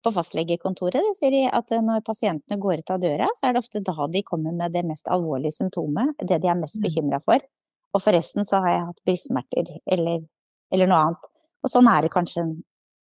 på 0.06 0.12
fastlegekontoret, 0.14 1.02
det 1.02 1.18
sier 1.18 1.34
de, 1.34 1.42
at 1.50 1.72
når 1.82 2.04
pasientene 2.06 2.62
går 2.62 2.84
ut 2.84 2.92
av 2.94 3.02
døra, 3.02 3.28
så 3.40 3.48
er 3.48 3.56
det 3.56 3.64
ofte 3.64 3.82
da 3.82 4.06
de 4.14 4.22
kommer 4.26 4.54
med 4.54 4.76
det 4.76 4.84
mest 4.86 5.08
alvorlige 5.10 5.56
symptomet, 5.58 6.14
det 6.22 6.38
de 6.44 6.52
er 6.52 6.60
mest 6.60 6.78
mm. 6.78 6.84
bekymra 6.86 7.20
for. 7.26 7.42
Og 7.96 8.04
forresten 8.04 8.46
så 8.46 8.60
har 8.62 8.74
jeg 8.74 8.86
hatt 8.92 9.02
brystsmerter, 9.08 9.72
eller, 9.96 10.22
eller 10.76 10.92
noe 10.92 11.02
annet. 11.08 11.30
Og 11.66 11.74
sånn 11.74 11.90
er 11.90 12.06
det 12.06 12.14
kanskje 12.14 12.46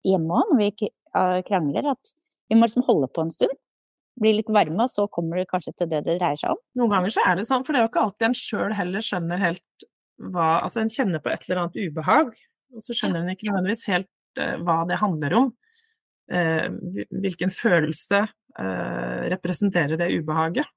hjemme 0.06 0.40
òg, 0.40 0.52
når 0.52 0.60
vi 0.62 0.90
krangler, 1.46 1.90
at 1.90 2.12
vi 2.50 2.58
må 2.58 2.66
liksom 2.66 2.86
holde 2.86 3.08
på 3.14 3.24
en 3.24 3.32
stund. 3.34 3.54
Bli 4.20 4.34
litt 4.36 4.50
varme, 4.52 4.84
og 4.84 4.90
så 4.92 5.06
kommer 5.12 5.40
det 5.40 5.48
kanskje 5.50 5.72
til 5.78 5.90
det 5.90 6.02
det 6.06 6.18
dreier 6.18 6.38
seg 6.38 6.54
om. 6.54 6.60
Noen 6.78 6.92
ganger 6.94 7.14
så 7.14 7.24
er 7.26 7.38
det 7.38 7.46
sånn, 7.48 7.64
for 7.64 7.72
det 7.72 7.80
er 7.80 7.86
jo 7.86 7.90
ikke 7.92 8.04
alltid 8.04 8.26
en 8.28 8.36
sjøl 8.40 8.74
heller 8.76 9.06
skjønner 9.06 9.42
helt 9.42 9.86
hva 10.20 10.48
Altså 10.66 10.82
en 10.82 10.90
kjenner 10.92 11.22
på 11.24 11.30
et 11.32 11.46
eller 11.46 11.62
annet 11.62 11.78
ubehag, 11.80 12.34
og 12.76 12.84
så 12.84 12.96
skjønner 12.96 13.22
en 13.22 13.32
ikke 13.32 13.48
nødvendigvis 13.48 13.86
helt 13.88 14.10
uh, 14.40 14.58
hva 14.66 14.82
det 14.90 14.98
handler 15.00 15.36
om. 15.38 15.46
Uh, 16.30 16.68
hvilken 17.22 17.50
følelse 17.54 18.20
uh, 18.26 19.22
representerer 19.32 19.96
det 20.00 20.10
ubehaget. 20.20 20.68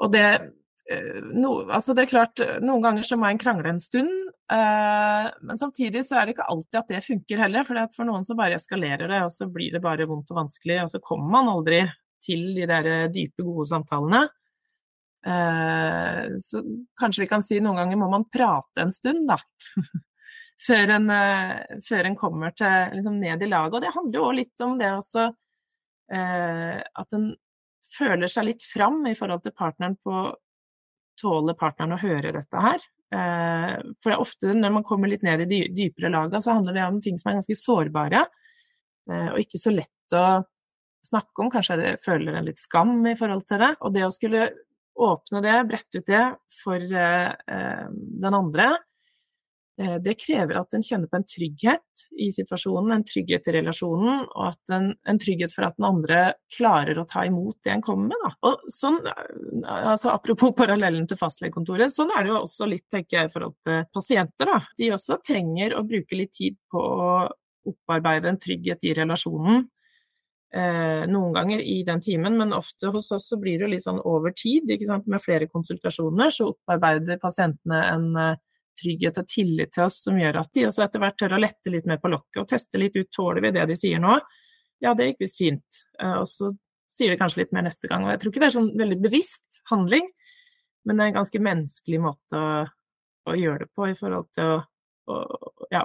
og 0.00 0.12
det 0.12 0.24
no, 1.36 1.50
altså 1.70 1.94
det 1.94 2.02
er 2.02 2.10
klart, 2.10 2.40
Noen 2.64 2.82
ganger 2.82 3.04
så 3.06 3.18
må 3.20 3.28
en 3.28 3.38
krangle 3.38 3.70
en 3.70 3.80
stund, 3.82 4.10
men 4.50 5.58
samtidig 5.60 6.02
så 6.08 6.16
er 6.18 6.26
det 6.26 6.34
ikke 6.34 6.48
alltid 6.50 6.78
at 6.80 6.90
det 6.90 7.02
funker 7.04 7.42
heller. 7.44 7.66
For 7.68 7.78
for 7.94 8.08
noen 8.08 8.26
så 8.26 8.34
bare 8.38 8.56
eskalerer 8.58 9.06
det, 9.06 9.20
og 9.22 9.30
så 9.30 9.46
blir 9.46 9.76
det 9.76 9.82
bare 9.84 10.08
vondt 10.10 10.32
og 10.34 10.40
vanskelig, 10.40 10.80
og 10.82 10.90
så 10.90 11.02
kommer 11.04 11.30
man 11.36 11.52
aldri 11.52 11.84
til 12.24 12.48
de 12.56 12.66
der 12.66 12.90
dype, 13.14 13.44
gode 13.46 13.68
samtalene. 13.70 14.24
Eh, 15.26 16.36
så 16.40 16.62
kanskje 17.00 17.22
vi 17.22 17.28
kan 17.28 17.42
si 17.44 17.58
noen 17.60 17.76
ganger 17.82 17.98
må 18.00 18.08
man 18.12 18.28
prate 18.32 18.84
en 18.84 18.94
stund, 18.94 19.28
da. 19.28 19.36
før, 20.66 20.94
en, 20.96 21.10
eh, 21.12 21.78
før 21.86 22.08
en 22.08 22.18
kommer 22.18 22.54
til, 22.56 22.96
liksom 22.96 23.20
ned 23.20 23.44
i 23.44 23.50
laget. 23.50 23.76
Og 23.76 23.84
det 23.84 23.94
handler 23.96 24.20
jo 24.20 24.26
òg 24.28 24.38
litt 24.40 24.66
om 24.66 24.76
det 24.80 24.92
også 24.96 25.26
eh, 26.12 26.78
at 26.80 27.18
en 27.18 27.32
føler 27.90 28.30
seg 28.30 28.48
litt 28.48 28.64
fram 28.64 29.02
i 29.10 29.16
forhold 29.18 29.44
til 29.44 29.56
partneren 29.56 29.98
på 30.04 30.28
Tåler 31.20 31.58
partneren 31.58 31.96
å 31.96 32.00
høre 32.00 32.32
dette 32.38 32.64
her? 32.64 32.86
For 33.10 34.06
det 34.06 34.14
er 34.14 34.22
ofte 34.22 34.52
når 34.54 34.70
man 34.76 34.84
kommer 34.86 35.10
litt 35.10 35.24
ned 35.26 35.42
i 35.42 35.48
de 35.50 35.56
dypere 35.74 36.12
lagene, 36.14 36.38
så 36.40 36.54
handler 36.54 36.76
det 36.76 36.84
om 36.86 37.00
ting 37.02 37.16
som 37.18 37.32
er 37.32 37.40
ganske 37.40 37.56
sårbare, 37.58 38.20
og 39.10 39.40
ikke 39.42 39.58
så 39.58 39.72
lett 39.74 40.14
å 40.14 40.26
snakke 41.06 41.42
om. 41.42 41.50
Kanskje 41.52 41.78
jeg 41.80 42.00
føler 42.04 42.38
en 42.38 42.46
litt 42.46 42.60
skam 42.60 43.00
i 43.08 43.16
forhold 43.18 43.46
til 43.50 43.62
det. 43.64 43.72
Og 43.82 43.94
det 43.94 44.04
å 44.06 44.12
skulle 44.14 44.46
åpne 45.00 45.42
det, 45.44 45.56
brette 45.70 46.00
ut 46.00 46.08
det 46.08 46.24
for 46.60 46.76
eh, 46.76 47.30
eh, 47.30 47.86
den 48.24 48.36
andre, 48.36 48.66
eh, 48.74 48.78
det 50.04 50.16
krever 50.20 50.58
at 50.60 50.74
en 50.76 50.82
kjenner 50.84 51.08
på 51.08 51.16
en 51.16 51.24
trygghet 51.24 52.02
i 52.20 52.26
situasjonen, 52.34 52.92
en 52.92 53.04
trygghet 53.06 53.48
i 53.48 53.54
relasjonen, 53.56 54.26
og 54.28 54.74
en, 54.76 54.90
en, 55.08 55.20
trygghet 55.22 55.54
for 55.54 55.64
at 55.68 55.78
den 55.78 55.86
andre 55.88 56.20
klarer 56.52 57.00
å 57.00 57.06
ta 57.08 57.24
imot 57.28 57.56
det 57.64 57.72
en 57.72 57.84
kommer 57.84 58.12
med. 58.12 58.58
Sånn, 58.74 58.98
altså 59.64 60.12
Apropos 60.12 60.52
parallellen 60.58 61.08
til 61.08 61.20
fastlegekontoret, 61.20 61.94
sånn 61.94 62.12
er 62.16 62.26
det 62.26 62.34
jo 62.34 62.38
også 62.42 62.68
litt 62.68 62.86
tenker 62.92 63.22
jeg, 63.22 63.30
i 63.30 63.34
forhold 63.34 63.56
til 63.64 63.82
pasienter. 63.94 64.52
Da. 64.52 64.60
De 64.76 64.92
også 64.98 65.20
trenger 65.24 65.76
å 65.78 65.84
bruke 65.88 66.18
litt 66.18 66.34
tid 66.36 66.58
på 66.70 66.80
å 66.80 67.10
opparbeide 67.70 68.32
en 68.32 68.40
trygghet 68.40 68.84
i 68.88 68.96
relasjonen 68.96 69.64
eh, 70.54 71.06
noen 71.10 71.32
ganger 71.34 71.62
i 71.62 71.80
den 71.86 72.00
timen, 72.04 72.36
men 72.38 72.54
ofte 72.56 72.90
hos 72.94 73.10
oss 73.14 73.28
så 73.30 73.38
blir 73.40 73.60
det 73.62 73.70
litt 73.74 73.86
sånn 73.86 74.00
over 74.04 74.34
tid. 74.36 74.70
Med 75.06 75.22
flere 75.22 75.48
konsultasjoner 75.50 76.32
så 76.34 76.50
opparbeider 76.54 77.20
pasientene 77.22 77.82
en 77.90 78.08
eh, 78.16 78.38
trygghet 78.80 79.20
og 79.20 79.28
tillit 79.30 79.72
til 79.76 79.86
oss 79.86 80.00
som 80.06 80.18
gjør 80.18 80.40
at 80.42 80.50
de 80.56 80.66
også 80.68 80.84
etter 80.86 81.02
hvert 81.02 81.18
tør 81.20 81.36
å 81.36 81.42
lette 81.42 81.72
litt 81.72 81.88
mer 81.88 82.00
på 82.02 82.10
lokket 82.12 82.42
og 82.42 82.48
teste 82.50 82.80
litt 82.80 82.96
ut 82.96 83.10
tåler 83.14 83.44
vi 83.44 83.52
det 83.56 83.68
de 83.70 83.76
sier 83.78 84.02
nå. 84.02 84.16
Ja, 84.80 84.94
det 84.96 85.10
gikk 85.10 85.24
visst 85.26 85.40
fint. 85.40 85.80
Eh, 86.00 86.16
og 86.22 86.26
så 86.30 86.50
sier 86.90 87.12
de 87.12 87.20
kanskje 87.20 87.44
litt 87.44 87.54
mer 87.54 87.66
neste 87.68 87.90
gang. 87.90 88.06
Og 88.06 88.14
jeg 88.14 88.22
tror 88.22 88.32
ikke 88.32 88.42
det 88.42 88.48
er 88.48 88.56
sånn 88.56 88.72
veldig 88.80 88.98
bevisst 89.04 89.60
handling, 89.70 90.08
men 90.88 90.96
det 90.96 91.04
er 91.04 91.12
en 91.12 91.18
ganske 91.20 91.42
menneskelig 91.44 92.02
måte 92.02 92.40
å, 92.40 92.52
å 93.30 93.36
gjøre 93.36 93.66
det 93.66 93.72
på 93.76 93.90
i 93.90 93.96
forhold 93.98 94.30
til 94.36 94.54
å, 94.56 94.60
å 95.12 95.66
ja, 95.70 95.84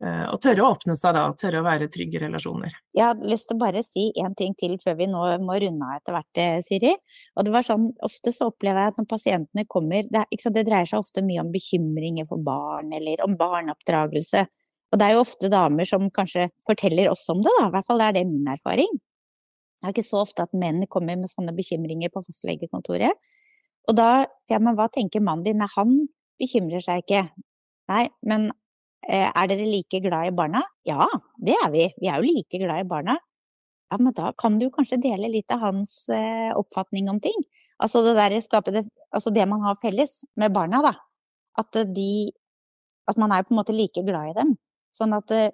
og 0.00 0.38
tørre 0.40 0.62
å 0.64 0.70
åpne 0.72 0.94
seg 0.96 1.12
da, 1.12 1.26
tørre 1.36 1.60
å 1.60 1.64
være 1.66 1.90
trygge 1.92 2.22
relasjoner. 2.22 2.72
Jeg 2.96 3.04
hadde 3.04 3.28
lyst 3.28 3.50
til 3.50 3.58
å 3.58 3.60
bare 3.60 3.82
si 3.84 4.06
en 4.22 4.36
ting 4.36 4.54
til 4.56 4.78
før 4.80 4.96
vi 4.96 5.08
nå 5.10 5.24
må 5.44 5.58
runde 5.60 5.88
av 5.88 5.98
etter 5.98 6.16
hvert, 6.16 6.40
eh, 6.40 6.60
Siri. 6.64 6.94
Og 7.36 7.44
det 7.44 7.52
var 7.52 7.66
sånn, 7.66 7.90
Ofte 8.06 8.32
så 8.32 8.48
opplever 8.48 8.80
jeg 8.80 8.94
at 8.94 9.00
når 9.00 9.08
pasientene 9.10 9.66
kommer 9.68 10.06
det, 10.08 10.22
sant, 10.40 10.56
det, 10.56 10.64
dreier 10.68 10.88
seg 10.88 11.02
ofte 11.04 11.24
mye 11.26 11.42
om 11.42 11.50
bekymringer 11.52 12.28
for 12.30 12.40
barn, 12.40 12.94
eller 12.96 13.20
om 13.26 13.36
barneoppdragelse. 13.36 14.46
Og 14.90 14.98
det 14.98 15.06
er 15.06 15.14
jo 15.14 15.24
ofte 15.26 15.50
damer 15.52 15.84
som 15.84 16.08
kanskje 16.10 16.48
forteller 16.64 17.10
oss 17.10 17.26
om 17.28 17.44
det, 17.44 17.52
da. 17.58 17.68
I 17.68 17.74
hvert 17.76 17.88
fall 17.90 18.00
er 18.00 18.16
det 18.16 18.24
min 18.26 18.48
erfaring. 18.48 18.96
Det 19.80 19.84
er 19.84 19.94
ikke 19.94 20.08
så 20.08 20.24
ofte 20.24 20.48
at 20.48 20.56
menn 20.56 20.86
kommer 20.88 21.20
med 21.20 21.28
sånne 21.28 21.52
bekymringer 21.56 22.08
på 22.12 22.24
fastlegekontoret. 22.24 23.12
Og 23.88 23.96
da, 23.96 24.24
ja, 24.48 24.58
men 24.58 24.76
hva 24.80 24.88
tenker 24.92 25.20
mannen 25.20 25.44
din? 25.44 25.60
Nei, 25.60 25.68
han 25.76 25.94
bekymrer 26.40 26.80
seg 26.84 27.04
ikke. 27.04 27.26
Nei, 27.90 28.08
men 28.24 28.50
Eh, 28.50 28.59
er 29.08 29.48
dere 29.50 29.66
like 29.66 30.00
glad 30.04 30.28
i 30.28 30.34
barna? 30.36 30.62
Ja, 30.86 31.06
det 31.40 31.56
er 31.64 31.70
vi. 31.72 31.88
Vi 32.00 32.08
er 32.10 32.20
jo 32.20 32.28
like 32.28 32.60
glad 32.60 32.84
i 32.84 32.88
barna. 32.88 33.16
Ja, 33.90 33.98
men 33.98 34.14
da 34.14 34.30
kan 34.38 34.58
du 34.60 34.68
kanskje 34.70 35.00
dele 35.02 35.28
litt 35.32 35.50
av 35.50 35.64
hans 35.64 35.92
eh, 36.14 36.50
oppfatning 36.54 37.08
om 37.10 37.18
ting. 37.22 37.34
Altså 37.82 38.04
det 38.06 38.14
derre 38.18 38.38
skape 38.44 38.70
det, 38.74 38.84
altså 39.10 39.32
det 39.34 39.46
man 39.50 39.64
har 39.64 39.80
felles 39.82 40.20
med 40.38 40.54
barna, 40.54 40.82
da. 40.84 40.94
At 41.58 41.74
de 41.94 42.30
At 43.08 43.18
man 43.18 43.32
er 43.32 43.42
på 43.42 43.50
en 43.50 43.58
måte 43.58 43.74
like 43.74 44.02
glad 44.06 44.30
i 44.30 44.34
dem. 44.36 44.52
Sånn 44.94 45.14
at 45.16 45.32
eh, 45.34 45.50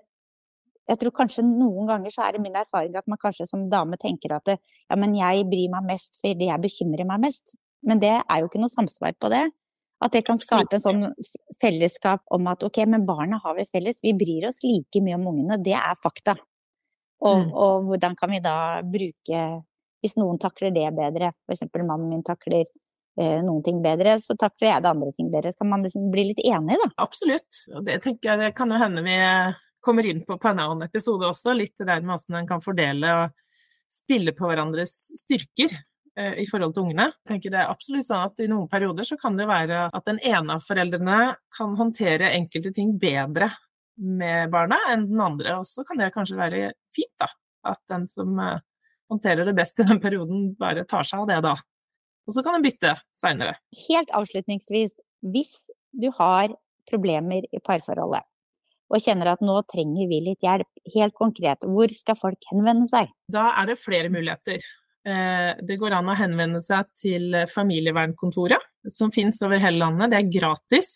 jeg 0.90 0.98
tror 1.00 1.14
kanskje 1.16 1.44
noen 1.46 1.88
ganger 1.88 2.12
så 2.12 2.26
er 2.26 2.36
det 2.36 2.42
min 2.44 2.58
erfaring 2.58 2.94
at 2.98 3.06
man 3.08 3.18
kanskje 3.18 3.46
som 3.48 3.64
dame 3.70 3.96
tenker 3.96 4.34
at 4.36 4.52
ja, 4.52 4.96
men 4.98 5.14
jeg 5.16 5.46
bryr 5.48 5.70
meg 5.72 5.86
mest 5.88 6.20
fordi 6.20 6.50
jeg 6.50 6.62
bekymrer 6.62 7.08
meg 7.08 7.22
mest. 7.24 7.56
Men 7.82 8.02
det 8.02 8.12
er 8.18 8.42
jo 8.42 8.50
ikke 8.50 8.60
noe 8.60 8.72
samsvar 8.72 9.16
på 9.18 9.30
det. 9.32 9.46
At 10.04 10.12
det 10.12 10.26
kan 10.26 10.36
skape 10.36 10.76
en 10.76 10.82
sånn 10.82 11.04
fellesskap 11.60 12.24
om 12.34 12.48
at 12.50 12.64
ok, 12.66 12.82
men 12.90 13.06
barna 13.08 13.38
har 13.42 13.56
vi 13.56 13.64
felles, 13.70 14.02
vi 14.04 14.12
bryr 14.16 14.50
oss 14.50 14.60
like 14.66 15.00
mye 15.00 15.16
om 15.16 15.30
ungene, 15.32 15.56
det 15.64 15.76
er 15.78 15.96
fakta. 16.02 16.36
Og, 17.24 17.38
mm. 17.46 17.52
og 17.56 17.86
hvordan 17.88 18.16
kan 18.18 18.28
vi 18.34 18.42
da 18.44 18.56
bruke 18.84 19.44
Hvis 20.04 20.18
noen 20.20 20.36
takler 20.36 20.74
det 20.74 20.90
bedre, 20.92 21.30
f.eks. 21.48 21.64
mannen 21.78 22.10
min 22.10 22.20
takler 22.22 22.66
eh, 23.18 23.38
noen 23.42 23.62
ting 23.64 23.80
bedre, 23.82 24.18
så 24.22 24.36
takler 24.38 24.68
jeg 24.68 24.84
det 24.84 24.90
andre 24.90 25.12
ting 25.16 25.30
bedre. 25.32 25.50
Så 25.50 25.66
man 25.66 25.82
liksom 25.82 26.10
blir 26.12 26.28
litt 26.28 26.42
enig, 26.44 26.76
da. 26.82 26.90
Absolutt. 27.02 27.62
Og 27.72 27.80
det 27.88 27.96
tenker 28.04 28.30
jeg 28.30 28.42
det 28.44 28.52
kan 28.58 28.70
jo 28.70 28.78
hende 28.78 29.02
vi 29.02 29.16
kommer 29.86 30.06
inn 30.06 30.20
på 30.26 30.36
på 30.38 30.52
en 30.52 30.60
annen 30.62 30.86
episode 30.86 31.26
også. 31.26 31.56
Litt 31.56 31.74
det 31.80 31.88
der 31.88 32.04
med 32.04 32.12
hvordan 32.12 32.42
en 32.42 32.50
kan 32.52 32.62
fordele 32.62 33.16
og 33.22 33.34
spille 33.96 34.36
på 34.36 34.50
hverandres 34.50 34.94
styrker. 35.24 35.74
Eh, 36.16 36.38
i 36.40 36.46
forhold 36.48 36.72
til 36.72 36.86
ungene. 36.86 37.10
Jeg 37.12 37.28
tenker 37.28 37.52
det 37.52 37.58
er 37.60 37.68
absolutt 37.68 38.06
sånn 38.08 38.22
at 38.24 38.38
I 38.40 38.48
noen 38.48 38.70
perioder 38.72 39.04
så 39.04 39.18
kan 39.20 39.34
det 39.36 39.44
være 39.50 39.82
at 39.92 40.06
den 40.08 40.16
ene 40.24 40.54
av 40.54 40.62
foreldrene 40.64 41.16
kan 41.52 41.74
håndtere 41.76 42.30
enkelte 42.32 42.72
ting 42.72 42.94
bedre 43.00 43.50
med 44.00 44.48
barna 44.52 44.78
enn 44.94 45.04
den 45.10 45.20
andre. 45.20 45.58
Og 45.60 45.68
så 45.68 45.84
kan 45.84 46.00
det 46.00 46.14
kanskje 46.14 46.38
være 46.38 46.70
fint 46.94 47.12
da, 47.20 47.28
at 47.68 47.82
den 47.92 48.06
som 48.08 48.32
eh, 48.40 48.62
håndterer 49.12 49.44
det 49.44 49.54
best 49.58 49.84
i 49.84 49.86
den 49.90 50.00
perioden, 50.00 50.54
bare 50.56 50.86
tar 50.88 51.04
seg 51.04 51.26
av 51.26 51.28
det 51.34 51.38
da. 51.50 51.52
Og 52.26 52.34
så 52.34 52.46
kan 52.46 52.56
en 52.56 52.64
bytte 52.64 52.94
seinere. 53.20 53.58
Helt 53.84 54.16
avslutningsvis, 54.16 54.96
hvis 55.20 55.52
du 55.92 56.08
har 56.16 56.56
problemer 56.88 57.44
i 57.52 57.60
parforholdet 57.60 58.24
og 58.86 59.02
kjenner 59.02 59.34
at 59.34 59.44
nå 59.44 59.58
trenger 59.68 60.08
vi 60.08 60.22
litt 60.30 60.44
hjelp, 60.46 60.68
helt 60.94 61.16
konkret, 61.18 61.68
hvor 61.68 61.92
skal 61.92 62.16
folk 62.16 62.50
henvende 62.54 62.88
seg? 62.88 63.10
Da 63.28 63.50
er 63.58 63.72
det 63.72 63.80
flere 63.82 64.08
muligheter. 64.14 64.62
Eh, 65.06 65.52
det 65.62 65.78
går 65.78 65.94
an 65.94 66.08
å 66.10 66.16
henvende 66.18 66.60
seg 66.62 66.88
til 66.98 67.34
familievernkontoret, 67.52 68.62
som 68.90 69.12
finnes 69.14 69.38
over 69.46 69.62
hele 69.62 69.78
landet. 69.84 70.10
Det 70.10 70.18
er 70.18 70.32
gratis. 70.40 70.88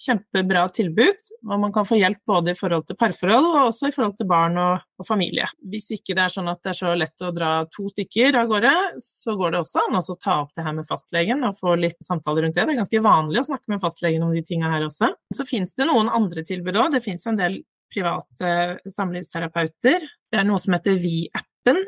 Kjempebra 0.00 0.64
tilbud. 0.72 1.28
Og 1.44 1.60
man 1.60 1.74
kan 1.74 1.86
få 1.86 1.98
hjelp 2.00 2.22
både 2.26 2.54
i 2.54 2.58
forhold 2.58 2.86
til 2.88 2.96
parforhold 2.98 3.46
og 3.50 3.58
også 3.68 3.90
i 3.90 3.94
forhold 3.94 4.16
til 4.18 4.30
barn 4.30 4.56
og, 4.58 4.86
og, 4.98 5.06
familie. 5.06 5.46
Hvis 5.60 5.90
ikke 5.94 6.16
det 6.16 6.24
er 6.24 6.32
sånn 6.32 6.48
at 6.50 6.62
det 6.64 6.72
er 6.72 6.78
så 6.80 6.94
lett 6.96 7.26
å 7.26 7.30
dra 7.36 7.50
to 7.70 7.84
stykker 7.92 8.38
av 8.40 8.48
gårde, 8.50 8.72
så 9.04 9.36
går 9.38 9.52
det 9.52 9.60
også 9.60 9.84
an 9.84 10.00
å 10.00 10.16
ta 10.16 10.38
opp 10.40 10.56
det 10.56 10.64
her 10.66 10.78
med 10.78 10.88
fastlegen 10.88 11.44
og 11.46 11.58
få 11.60 11.76
litt 11.78 12.00
samtaler 12.06 12.48
rundt 12.48 12.56
det. 12.56 12.64
Det 12.64 12.74
er 12.74 12.80
ganske 12.80 13.04
vanlig 13.04 13.44
å 13.44 13.48
snakke 13.52 13.74
med 13.74 13.84
fastlegen 13.84 14.24
om 14.26 14.32
de 14.34 14.42
tinga 14.48 14.72
her 14.72 14.88
også. 14.88 15.12
Så 15.36 15.46
finnes 15.46 15.76
det 15.76 15.86
noen 15.92 16.10
andre 16.10 16.48
tilbud 16.48 16.80
òg. 16.80 16.96
Det 16.96 17.04
finnes 17.04 17.30
en 17.30 17.38
del 17.38 17.60
private 17.92 18.80
samlivsterapeuter. 18.90 20.08
Det 20.32 20.40
er 20.40 20.48
noe 20.48 20.62
som 20.62 20.74
heter 20.78 20.96
Vi-appen 20.98 21.84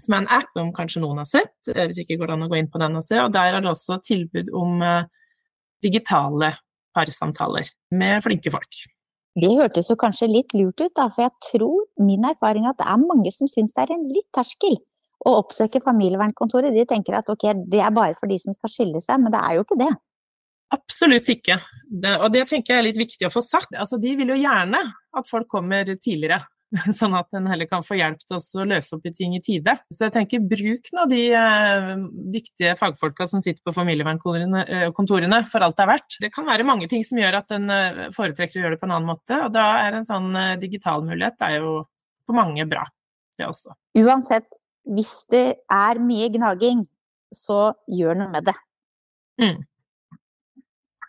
som 0.00 0.16
er 0.16 0.24
en 0.24 0.32
app 0.36 0.58
om 0.58 0.72
kanskje 0.74 1.02
noen 1.04 1.20
har 1.22 1.28
sett, 1.28 1.54
eh, 1.70 1.86
hvis 1.88 2.02
ikke 2.02 2.18
går 2.20 2.30
det 2.30 2.36
an 2.36 2.46
å 2.46 2.50
gå 2.50 2.58
inn 2.58 2.70
på 2.72 2.80
den 2.82 2.98
og 2.98 3.04
se. 3.06 3.18
Og 3.22 3.32
der 3.34 3.54
er 3.54 3.64
det 3.64 3.70
også 3.70 4.00
tilbud 4.04 4.50
om 4.56 4.82
eh, 4.82 5.06
digitale 5.84 6.54
parsamtaler 6.94 7.68
med 7.94 8.22
flinke 8.24 8.52
folk. 8.54 8.84
Det 9.34 9.50
hørtes 9.58 9.90
jo 9.90 9.98
kanskje 9.98 10.30
litt 10.30 10.54
lurt 10.54 10.78
ut, 10.78 10.92
da, 10.94 11.08
for 11.10 11.26
jeg 11.26 11.34
tror 11.48 11.86
min 12.06 12.26
erfaring 12.28 12.66
er 12.66 12.74
at 12.74 12.82
det 12.82 12.90
er 12.90 13.02
mange 13.02 13.32
som 13.34 13.50
syns 13.50 13.74
det 13.74 13.82
er 13.82 13.96
en 13.96 14.06
litt 14.06 14.28
terskel 14.34 14.78
å 15.24 15.38
oppsøke 15.40 15.82
familievernkontoret. 15.82 16.74
De 16.74 16.84
tenker 16.86 17.18
at 17.18 17.30
ok, 17.32 17.48
det 17.70 17.80
er 17.82 17.94
bare 17.94 18.14
for 18.18 18.30
de 18.30 18.38
som 18.38 18.54
skal 18.54 18.70
skille 18.70 19.02
seg, 19.02 19.22
men 19.22 19.34
det 19.34 19.40
er 19.40 19.56
jo 19.56 19.64
ikke 19.66 19.80
det. 19.80 19.90
Absolutt 20.74 21.28
ikke. 21.34 21.58
Det, 21.86 22.14
og 22.18 22.30
det 22.34 22.44
tenker 22.50 22.74
jeg 22.74 22.82
er 22.82 22.86
litt 22.88 23.00
viktig 23.00 23.28
å 23.28 23.32
få 23.32 23.42
sagt. 23.44 23.74
Altså, 23.78 23.98
de 24.02 24.14
vil 24.18 24.32
jo 24.34 24.38
gjerne 24.38 24.80
at 25.18 25.30
folk 25.30 25.48
kommer 25.50 25.88
tidligere. 25.94 26.40
sånn 26.98 27.14
at 27.16 27.34
en 27.36 27.46
heller 27.48 27.68
kan 27.70 27.84
få 27.86 27.96
hjelp 27.98 28.22
til 28.24 28.38
å 28.38 28.66
løse 28.66 28.96
opp 28.96 29.06
i 29.06 29.12
ting 29.14 29.34
i 29.36 29.42
tide. 29.44 29.76
Så 29.92 30.06
jeg 30.06 30.14
tenker 30.16 30.46
bruk 30.50 30.90
nå 30.96 31.06
de 31.10 31.20
eh, 31.38 31.90
dyktige 32.34 32.74
fagfolka 32.78 33.28
som 33.30 33.42
sitter 33.44 33.62
på 33.64 33.74
familievernkontorene 33.76 34.62
eh, 34.64 35.48
for 35.50 35.64
alt 35.64 35.78
det 35.78 35.84
er 35.84 35.92
verdt. 35.92 36.18
Det 36.24 36.32
kan 36.34 36.48
være 36.48 36.66
mange 36.66 36.88
ting 36.90 37.04
som 37.06 37.20
gjør 37.20 37.40
at 37.40 37.54
en 37.56 37.70
eh, 37.72 38.02
foretrekker 38.14 38.60
å 38.60 38.64
gjøre 38.64 38.76
det 38.76 38.82
på 38.82 38.88
en 38.88 38.96
annen 38.96 39.10
måte, 39.12 39.38
og 39.46 39.54
da 39.54 39.66
er 39.84 39.98
en 39.98 40.08
sånn 40.08 40.32
digital 40.62 41.04
mulighet 41.06 41.38
det 41.40 41.50
er 41.52 41.62
jo 41.62 41.76
for 42.24 42.36
mange 42.36 42.64
bra, 42.68 42.84
det 43.38 43.46
også. 43.48 43.74
Uansett, 44.00 44.48
hvis 44.96 45.12
det 45.32 45.44
er 45.72 46.00
mye 46.02 46.30
gnaging, 46.32 46.84
så 47.34 47.74
gjør 47.90 48.18
noe 48.22 48.32
med 48.32 48.48
det. 48.48 48.56
Mm. 49.42 49.62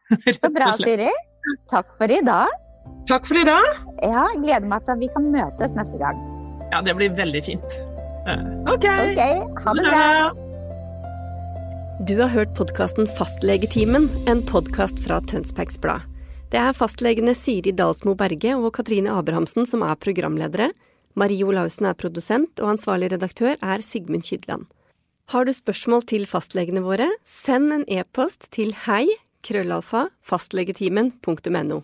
Så 0.37 0.49
bra, 0.53 0.73
Siri. 0.77 1.09
Takk 1.69 1.93
for 1.97 2.11
i 2.11 2.21
dag. 2.25 2.64
Takk 3.09 3.27
for 3.29 3.37
i 3.37 3.45
dag. 3.45 3.67
Ja, 4.01 4.23
jeg 4.33 4.41
gleder 4.43 4.65
meg 4.69 4.85
til 4.85 4.95
at 4.95 5.03
vi 5.03 5.11
kan 5.13 5.27
møtes 5.33 5.75
neste 5.77 5.99
gang. 6.01 6.17
Ja, 6.71 6.81
det 6.85 6.95
blir 6.97 7.13
veldig 7.13 7.43
fint. 7.45 7.77
Eh, 8.25 8.41
OK. 8.65 8.87
okay 8.89 9.37
ha 9.61 9.75
det 9.77 9.85
bra. 9.85 10.07
Du 12.05 12.17
har 12.19 12.33
hørt 12.33 12.55
podkasten 12.57 13.07
Fastlegetimen, 13.07 14.09
en 14.27 14.41
podkast 14.43 14.99
fra 15.05 15.21
Tønsbergs 15.29 15.77
Blad. 15.79 16.03
Det 16.51 16.59
er 16.61 16.75
fastlegene 16.75 17.33
Siri 17.37 17.71
Dalsmo 17.75 18.13
Berge 18.17 18.57
og 18.57 18.73
Katrine 18.75 19.13
Abrahamsen 19.13 19.69
som 19.69 19.85
er 19.85 19.95
programledere. 20.01 20.71
Marie 21.15 21.45
Olaussen 21.47 21.87
er 21.87 21.95
produsent, 21.95 22.59
og 22.59 22.75
ansvarlig 22.75 23.13
redaktør 23.13 23.55
er 23.61 23.83
Sigmund 23.85 24.27
Kydland. 24.27 24.65
Har 25.31 25.45
du 25.47 25.53
spørsmål 25.55 26.03
til 26.09 26.27
fastlegene 26.29 26.83
våre, 26.85 27.07
send 27.25 27.71
en 27.73 27.85
e-post 27.87 28.51
til 28.53 28.75
hei 28.85 29.07
krøllalfa 29.45 30.09
fastlegetimen.no. 30.25 31.81